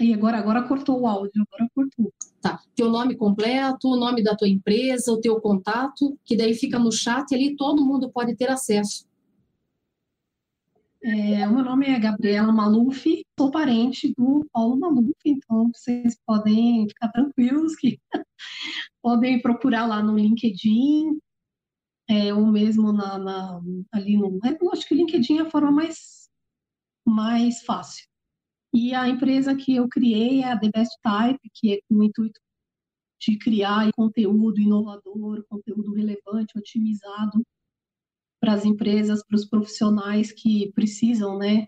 [0.00, 2.12] E agora, agora cortou o áudio, agora cortou.
[2.40, 2.60] Tá.
[2.74, 6.90] Teu nome completo, o nome da tua empresa, o teu contato, que daí fica no
[6.90, 9.06] chat ali, todo mundo pode ter acesso.
[11.06, 13.04] É, o meu nome é Gabriela Maluf,
[13.38, 18.00] sou parente do Paulo Maluf, então vocês podem ficar tranquilos que
[19.02, 21.18] podem procurar lá no LinkedIn,
[22.08, 23.60] é, ou mesmo na, na,
[23.92, 24.40] ali no.
[24.42, 26.30] Eu acho que o LinkedIn é a forma mais,
[27.06, 28.06] mais fácil.
[28.72, 32.02] E a empresa que eu criei é a The Best Type, que é com o
[32.02, 32.40] intuito
[33.20, 37.44] de criar conteúdo inovador, conteúdo relevante, otimizado
[38.44, 41.66] para as empresas, para os profissionais que precisam, né,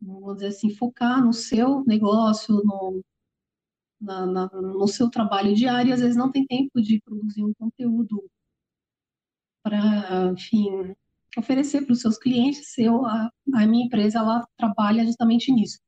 [0.00, 3.02] vamos dizer assim, focar no seu negócio, no,
[4.00, 8.24] na, na, no seu trabalho diário, às vezes não tem tempo de produzir um conteúdo
[9.62, 10.94] para, enfim,
[11.36, 12.78] oferecer para os seus clientes.
[12.78, 15.78] Eu, a, a minha empresa, ela trabalha justamente nisso.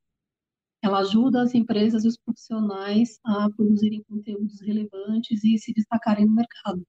[0.82, 6.34] Ela ajuda as empresas e os profissionais a produzirem conteúdos relevantes e se destacarem no
[6.34, 6.86] mercado.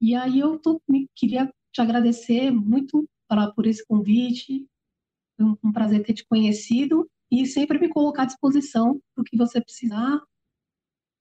[0.00, 0.80] E aí eu tô,
[1.14, 4.66] queria te agradecer muito pra, por esse convite,
[5.36, 9.24] foi um, um prazer ter te conhecido e sempre me colocar à disposição para o
[9.24, 10.20] que você precisar,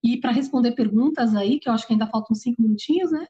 [0.04, 3.28] e para responder perguntas aí, que eu acho que ainda faltam cinco minutinhos, né?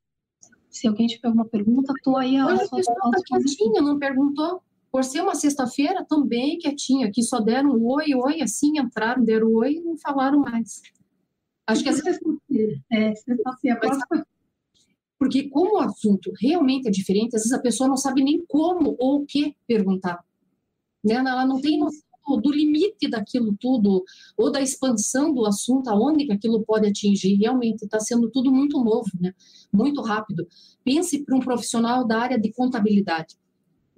[0.70, 4.61] Se alguém tiver alguma pergunta, estou aí a Hoje a pessoa está quietinha, não perguntou.
[4.91, 9.51] Por ser uma sexta-feira, também quietinha, que só deram um oi, oi, assim, entraram, deram
[9.53, 10.82] oi e não falaram mais.
[11.67, 12.82] Acho que é sexta-feira.
[12.91, 13.80] É, sexta-feira.
[15.17, 18.95] Porque como o assunto realmente é diferente, às vezes a pessoa não sabe nem como
[18.99, 20.24] ou o que perguntar.
[21.03, 21.15] Né?
[21.15, 24.03] Ela não tem noção do limite daquilo tudo,
[24.38, 27.36] ou da expansão do assunto, aonde que aquilo pode atingir.
[27.36, 29.34] Realmente está sendo tudo muito novo, né?
[29.71, 30.47] muito rápido.
[30.84, 33.36] Pense para um profissional da área de contabilidade,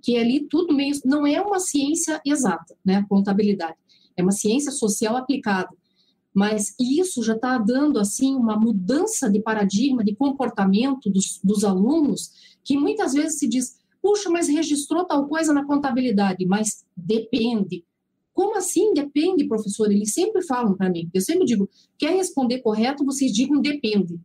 [0.01, 0.93] que ali tudo meio.
[1.05, 3.05] Não é uma ciência exata, né?
[3.07, 3.75] Contabilidade.
[4.15, 5.69] É uma ciência social aplicada.
[6.33, 12.31] Mas isso já está dando assim uma mudança de paradigma, de comportamento dos, dos alunos,
[12.63, 17.83] que muitas vezes se diz, puxa, mas registrou tal coisa na contabilidade, mas depende.
[18.41, 18.91] Como assim?
[18.91, 19.91] Depende, professor.
[19.91, 21.07] Eles sempre falam para mim.
[21.13, 24.19] Eu sempre digo, quer responder correto, vocês digam depende.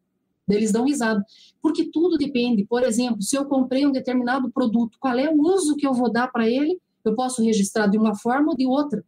[0.49, 1.23] Eles dão risada.
[1.61, 2.65] Porque tudo depende.
[2.65, 6.11] Por exemplo, se eu comprei um determinado produto, qual é o uso que eu vou
[6.11, 6.81] dar para ele?
[7.05, 9.05] Eu posso registrar de uma forma ou de outra.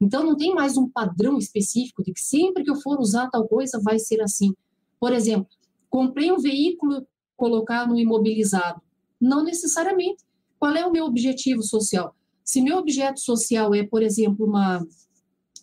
[0.00, 3.46] Então, não tem mais um padrão específico de que sempre que eu for usar tal
[3.46, 4.52] coisa vai ser assim.
[4.98, 5.46] Por exemplo,
[5.88, 8.82] comprei um veículo colocar no imobilizado.
[9.20, 10.24] Não necessariamente.
[10.58, 12.16] Qual é o meu objetivo social?
[12.50, 14.84] Se meu objeto social é, por exemplo, uma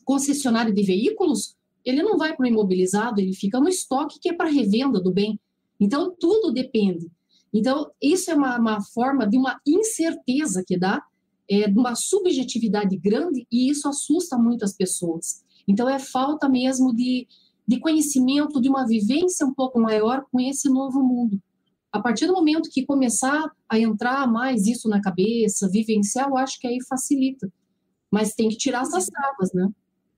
[0.05, 4.33] concessionária de veículos, ele não vai para o imobilizado, ele fica no estoque que é
[4.33, 5.37] para revenda do bem.
[5.77, 7.11] Então, tudo depende.
[7.53, 11.03] Então, isso é uma, uma forma de uma incerteza que dá,
[11.51, 15.43] é, de uma subjetividade grande, e isso assusta muito as pessoas.
[15.67, 17.27] Então, é falta mesmo de,
[17.67, 21.37] de conhecimento, de uma vivência um pouco maior com esse novo mundo.
[21.97, 26.59] A partir do momento que começar a entrar mais isso na cabeça, vivenciar, eu acho
[26.59, 27.51] que aí facilita.
[28.11, 29.67] Mas tem que tirar essas travas, né?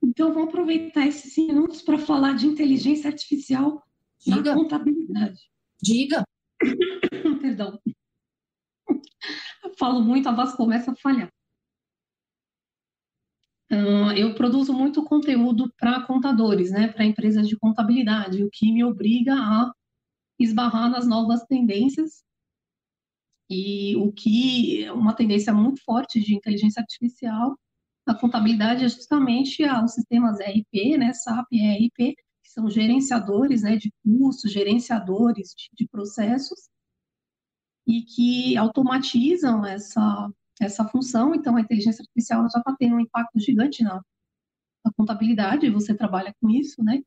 [0.02, 3.82] Então, vou aproveitar esses minutos para falar de inteligência artificial
[4.22, 4.54] Diga.
[4.54, 5.40] na contabilidade.
[5.82, 6.22] Diga.
[7.40, 7.80] Perdão.
[9.64, 11.30] Eu falo muito, a voz começa a falhar.
[14.18, 19.32] eu produzo muito conteúdo para contadores, né, para empresas de contabilidade, o que me obriga
[19.32, 19.72] a
[20.40, 22.24] esbarrar nas novas tendências
[23.50, 27.56] E o que é uma tendência muito forte de inteligência artificial
[28.06, 33.76] na contabilidade é justamente os sistemas ERP, né, SAP e ERP, que são gerenciadores né,
[33.76, 36.68] de custos, gerenciadores de, de processos,
[37.86, 40.30] e que automatizam essa,
[40.60, 41.34] essa função.
[41.34, 44.00] Então, a inteligência artificial já está tendo um impacto gigante na,
[44.84, 47.02] na contabilidade, você trabalha com isso, né,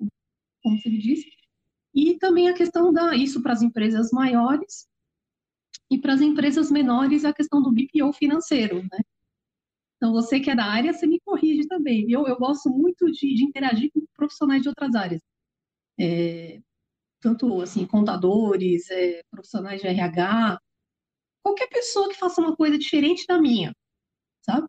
[0.62, 1.30] como você me disse.
[1.94, 4.88] E também a questão da, isso para as empresas maiores,
[5.90, 9.00] e para as empresas menores, a questão do BPO financeiro, né?
[9.98, 12.12] Então, você que é da área, você me corrige também.
[12.12, 15.22] Eu, eu gosto muito de, de interagir com profissionais de outras áreas.
[16.00, 16.62] É,
[17.22, 20.60] tanto, assim, contadores, é, profissionais de RH,
[21.44, 23.74] qualquer pessoa que faça uma coisa diferente da minha,
[24.42, 24.68] sabe?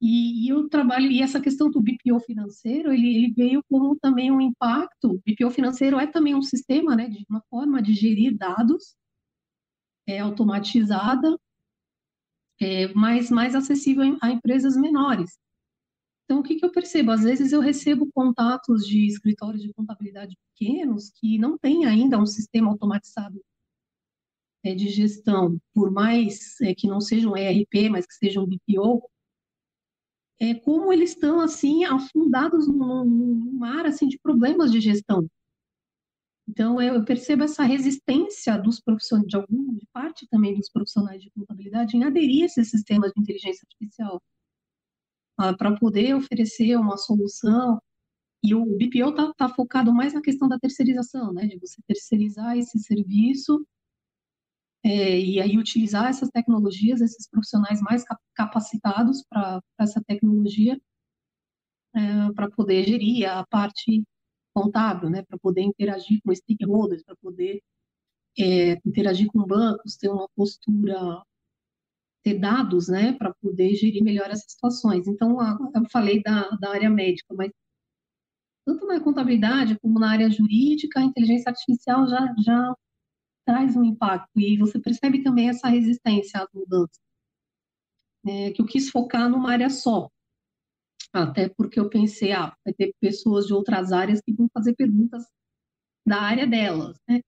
[0.00, 4.30] E, e eu trabalho, e essa questão do BPO financeiro, ele, ele, veio como também
[4.30, 5.12] um impacto.
[5.12, 8.96] O BPO financeiro é também um sistema, né, de uma forma de gerir dados
[10.06, 11.36] é, automatizada,
[12.60, 15.38] é, mas mais acessível a empresas menores.
[16.24, 17.10] Então, o que, que eu percebo?
[17.10, 22.26] Às vezes eu recebo contatos de escritórios de contabilidade pequenos que não têm ainda um
[22.26, 23.42] sistema automatizado
[24.62, 28.46] é, de gestão, por mais é, que não seja um ERP, mas que seja um
[28.46, 29.08] BPO,
[30.40, 35.28] é, como eles estão assim afundados num, mar assim de problemas de gestão.
[36.48, 41.30] Então, eu percebo essa resistência dos profissionais, de alguma de parte também dos profissionais de
[41.30, 44.22] contabilidade, em aderir a esses sistemas de inteligência artificial,
[45.36, 47.80] ah, para poder oferecer uma solução.
[48.42, 52.56] E o BPO está tá focado mais na questão da terceirização, né, de você terceirizar
[52.56, 53.64] esse serviço
[54.84, 58.04] é, e aí utilizar essas tecnologias, esses profissionais mais
[58.34, 60.80] capacitados para essa tecnologia,
[61.94, 64.04] é, para poder gerir a parte
[64.54, 67.60] contábil, né, para poder interagir com stakeholders, para poder
[68.38, 71.22] é, interagir com bancos, ter uma postura,
[72.22, 75.06] ter dados, né, para poder gerir melhor essas situações.
[75.08, 77.50] Então, a, eu falei da, da área médica, mas
[78.66, 82.74] tanto na contabilidade como na área jurídica, a inteligência artificial já, já
[83.48, 87.00] traz um impacto e você percebe também essa resistência às mudanças.
[88.26, 90.10] É, que eu quis focar numa área só,
[91.10, 95.24] até porque eu pensei, ah, vai ter pessoas de outras áreas que vão fazer perguntas
[96.06, 97.22] da área delas, né?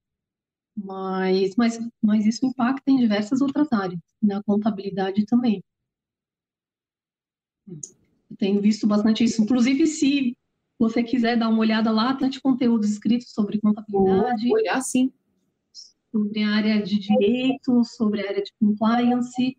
[0.76, 5.64] Mas, mas, mas isso impacta em diversas outras áreas, na contabilidade também.
[7.66, 9.42] Eu tenho visto bastante isso.
[9.42, 10.36] Inclusive, se
[10.78, 14.48] você quiser dar uma olhada lá, tem conteúdos escritos sobre contabilidade.
[14.48, 15.10] Vou olhar, sim.
[16.12, 19.56] Sobre a área de direito, sobre a área de compliance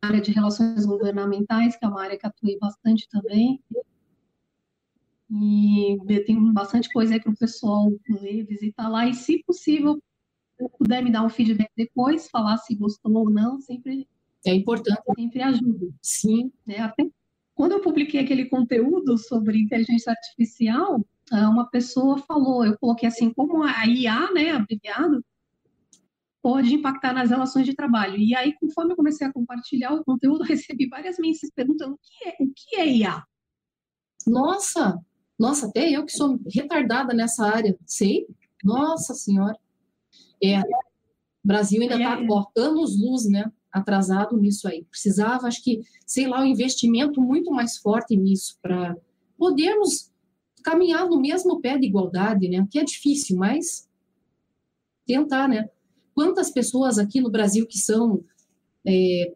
[0.00, 3.62] a área de relações governamentais, que é uma área que atuei bastante também.
[5.30, 5.96] E
[6.26, 9.06] tem bastante coisa aí para o pessoal ler, visitar lá.
[9.06, 10.02] E, se possível,
[10.78, 14.08] puder me dar um feedback depois, falar se gostou ou não, sempre
[14.46, 15.00] é importante.
[15.16, 15.88] Sempre ajuda.
[16.00, 16.50] Sim.
[16.66, 16.78] Né?
[16.78, 17.08] Até
[17.54, 23.30] quando eu publiquei aquele conteúdo sobre inteligência artificial, ah, uma pessoa falou, eu coloquei assim,
[23.32, 25.22] como a IA, né, abreviado,
[26.42, 28.16] pode impactar nas relações de trabalho.
[28.16, 32.28] E aí, conforme eu comecei a compartilhar o conteúdo, recebi várias mensagens perguntando o que
[32.28, 33.22] é, o que é IA.
[34.26, 35.00] Nossa,
[35.38, 38.26] nossa, até eu que sou retardada nessa área, sei.
[38.64, 39.56] Nossa senhora.
[40.42, 40.64] É, o
[41.44, 43.50] Brasil ainda está é, anos luz, né?
[43.72, 44.84] Atrasado nisso aí.
[44.84, 48.96] Precisava, acho que, sei lá, um investimento muito mais forte nisso para
[49.36, 50.12] podermos
[50.64, 52.66] caminhar no mesmo pé de igualdade, né?
[52.70, 53.88] Que é difícil, mas
[55.06, 55.70] tentar, né?
[56.18, 58.24] Quantas pessoas aqui no Brasil que são
[58.84, 59.32] é,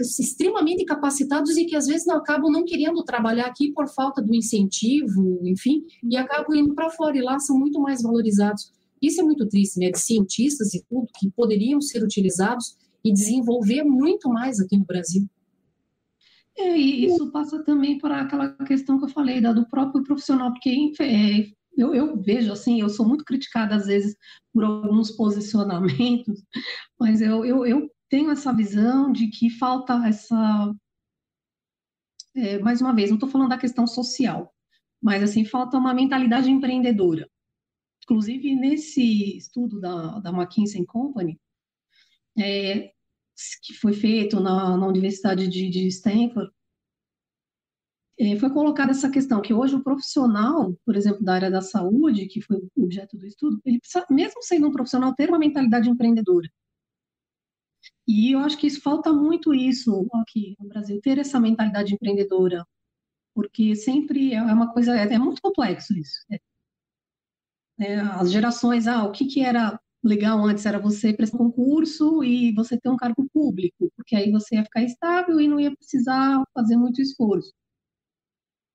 [0.00, 4.34] extremamente capacitados e que às vezes não acabam não querendo trabalhar aqui por falta do
[4.34, 8.72] incentivo, enfim, e acabam indo para fora e lá são muito mais valorizados.
[9.02, 9.90] Isso é muito triste, né?
[9.90, 15.28] De cientistas e tudo que poderiam ser utilizados e desenvolver muito mais aqui no Brasil.
[16.56, 20.50] É, e isso passa também por aquela questão que eu falei, da, do próprio profissional,
[20.50, 21.46] porque é,
[21.76, 24.16] eu, eu, vejo assim, eu sou muito criticada às vezes
[24.52, 26.42] por alguns posicionamentos,
[26.98, 30.74] mas eu, eu, eu tenho essa visão de que falta essa.
[32.34, 34.52] É, mais uma vez, não estou falando da questão social,
[35.02, 37.28] mas assim, falta uma mentalidade empreendedora.
[38.04, 41.40] Inclusive, nesse estudo da, da McKinsey Company,
[42.38, 42.90] é,
[43.62, 46.50] que foi feito na, na Universidade de, de Stanford,
[48.38, 52.42] foi colocada essa questão que hoje o profissional, por exemplo, da área da saúde, que
[52.42, 56.48] foi o objeto do estudo, ele precisa, mesmo sendo um profissional, ter uma mentalidade empreendedora.
[58.06, 62.66] E eu acho que isso falta muito isso aqui no Brasil, ter essa mentalidade empreendedora,
[63.34, 66.24] porque sempre é uma coisa, é, é muito complexo isso.
[66.30, 66.40] É,
[67.80, 72.52] é, as gerações, ah, o que, que era legal antes era você prestar concurso e
[72.52, 76.42] você ter um cargo público, porque aí você ia ficar estável e não ia precisar
[76.54, 77.52] fazer muito esforço.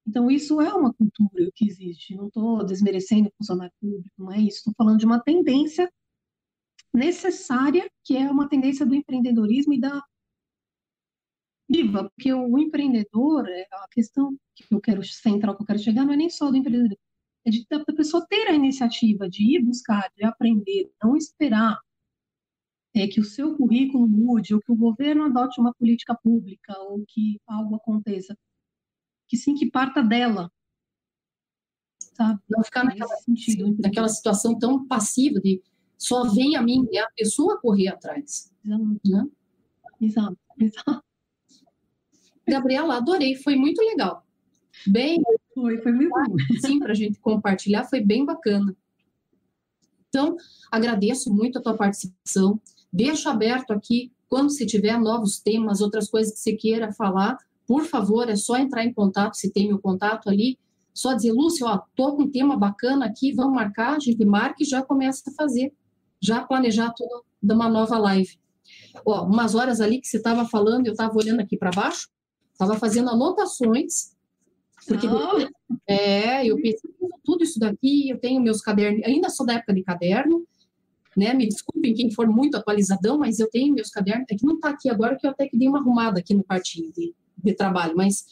[0.08, 2.16] Então, isso é uma cultura que existe.
[2.16, 4.58] Não estou desmerecendo o funcionário público, não é isso.
[4.60, 5.92] Estou falando de uma tendência
[6.94, 10.02] necessária, que é uma tendência do empreendedorismo e da
[11.70, 16.06] viva, porque o empreendedor, é a questão que eu quero central que eu quero chegar
[16.06, 16.98] não é nem só do empreendedor,
[17.46, 21.80] é de a pessoa ter a iniciativa de ir buscar, de aprender, não esperar
[22.96, 27.04] é, que o seu currículo mude, ou que o governo adote uma política pública, ou
[27.08, 28.38] que algo aconteça.
[29.28, 30.52] Que sim, que parta dela.
[32.00, 32.40] Sabe?
[32.50, 35.62] Não ficar naquela, sentido, naquela situação tão passiva de
[35.98, 38.52] só vem a mim, é a pessoa correr atrás.
[38.64, 39.00] Exato.
[39.06, 39.28] Né?
[40.02, 41.04] Exato, exato.
[42.48, 44.26] Gabriela, adorei, foi muito legal.
[44.86, 45.22] Bem,
[45.54, 46.36] foi, foi muito bom.
[46.62, 48.76] Sim, para a gente compartilhar, foi bem bacana.
[50.10, 50.38] Então,
[50.72, 52.62] agradeço muito a tua participação.
[52.92, 57.38] Deixo aberto aqui, quando se tiver novos temas, outras coisas que você queira falar,
[57.68, 60.58] por favor, é só entrar em contato, se tem meu contato ali,
[60.94, 64.56] só dizer, Lúcio, ó, tô com um tema bacana aqui, vamos marcar, a gente marca
[64.62, 65.74] e já começa a fazer,
[66.22, 68.40] já planejar tudo de uma nova live.
[69.06, 72.10] Ó, umas horas ali que você estava falando, eu estava olhando aqui para baixo,
[72.54, 74.16] estava fazendo anotações,
[74.88, 75.48] porque oh.
[75.86, 76.96] é, eu pesquiso
[77.26, 80.48] tudo isso daqui, eu tenho meus cadernos, ainda sou da época de caderno,
[81.16, 81.34] né?
[81.34, 84.70] Me desculpem quem for muito atualizadão, mas eu tenho meus cadernos, é que não está
[84.70, 87.14] aqui agora, que eu até que dei uma arrumada aqui no quartinho de,
[87.46, 88.26] de trabalho, mas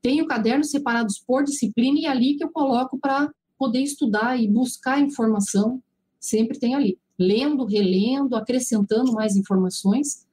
[0.00, 4.46] tenho cadernos separados por disciplina e é ali que eu coloco para poder estudar e
[4.46, 5.82] buscar informação,
[6.20, 6.98] sempre tem ali.
[7.18, 10.26] Lendo, relendo, acrescentando mais informações.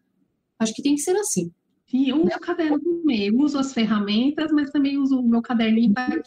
[0.60, 1.52] Acho que tem que ser assim.
[1.88, 2.80] Sim, eu uso o caderno.
[3.10, 6.22] Eu uso as ferramentas, mas também uso o meu caderninho para.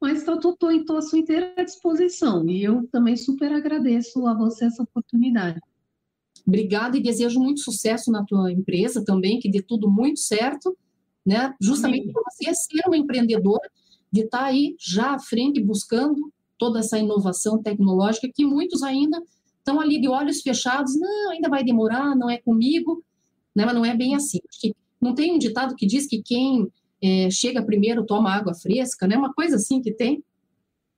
[0.00, 0.56] Mas estou
[0.96, 2.48] à sua inteira disposição.
[2.48, 5.60] E eu também super agradeço a você essa oportunidade.
[6.46, 10.76] Obrigada e desejo muito sucesso na tua empresa também, que dê tudo muito certo,
[11.24, 11.54] né?
[11.60, 13.70] Justamente por você ser uma empreendedora,
[14.12, 19.22] de estar tá aí já à frente buscando toda essa inovação tecnológica que muitos ainda
[19.58, 23.04] estão ali de olhos fechados, não, ainda vai demorar, não é comigo,
[23.54, 23.64] né?
[23.64, 24.40] mas não é bem assim.
[25.00, 26.70] Não tem um ditado que diz que quem
[27.02, 29.16] é, chega primeiro toma água fresca, né?
[29.16, 30.22] Uma coisa assim que tem.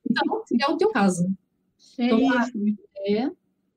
[0.09, 1.25] Então, é o teu caso.
[1.99, 2.79] É então, isso.
[3.07, 3.31] É,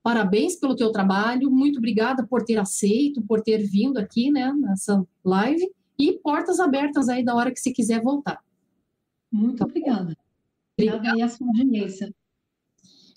[0.06, 5.04] parabéns pelo teu trabalho, muito obrigada por ter aceito, por ter vindo aqui, né, nessa
[5.24, 8.40] live, e portas abertas aí da hora que você quiser voltar.
[9.32, 10.16] Muito obrigada.
[10.78, 12.14] Obrigada aí a sua audiência.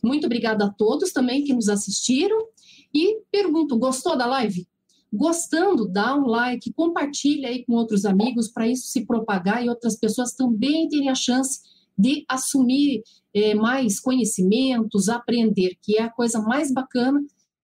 [0.02, 2.38] Muito obrigada a todos também que nos assistiram.
[2.94, 4.66] E pergunto, gostou da live?
[5.12, 9.94] Gostando, dá um like, compartilha aí com outros amigos para isso se propagar e outras
[9.94, 11.60] pessoas também terem a chance
[11.98, 13.02] de assumir
[13.42, 17.20] é, mais conhecimentos, aprender, que é a coisa mais bacana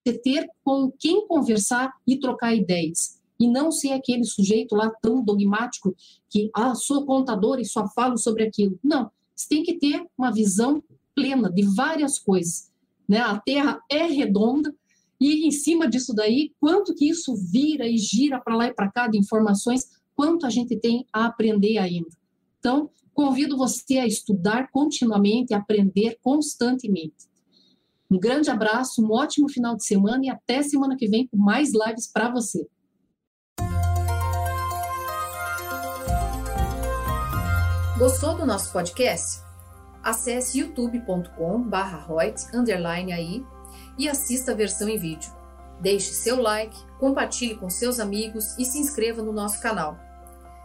[0.06, 3.20] de ter com quem conversar e trocar ideias.
[3.40, 5.94] E não ser aquele sujeito lá tão dogmático
[6.30, 8.78] que, ah, sou contador e só falo sobre aquilo.
[8.82, 10.82] Não, você tem que ter uma visão
[11.14, 12.70] plena de várias coisas.
[13.08, 13.18] Né?
[13.18, 14.74] A Terra é redonda,
[15.20, 18.90] e em cima disso daí, quanto que isso vira e gira para lá e para
[18.90, 22.10] cá de informações, quanto a gente tem a aprender ainda.
[22.58, 27.28] Então, convido você a estudar continuamente, a aprender constantemente.
[28.10, 31.70] Um grande abraço, um ótimo final de semana e até semana que vem com mais
[31.72, 32.66] lives para você.
[37.98, 39.42] Gostou do nosso podcast?
[40.02, 43.46] Acesse youtube.com/royts_aí
[43.96, 45.32] e assista a versão em vídeo.
[45.80, 49.98] Deixe seu like, compartilhe com seus amigos e se inscreva no nosso canal.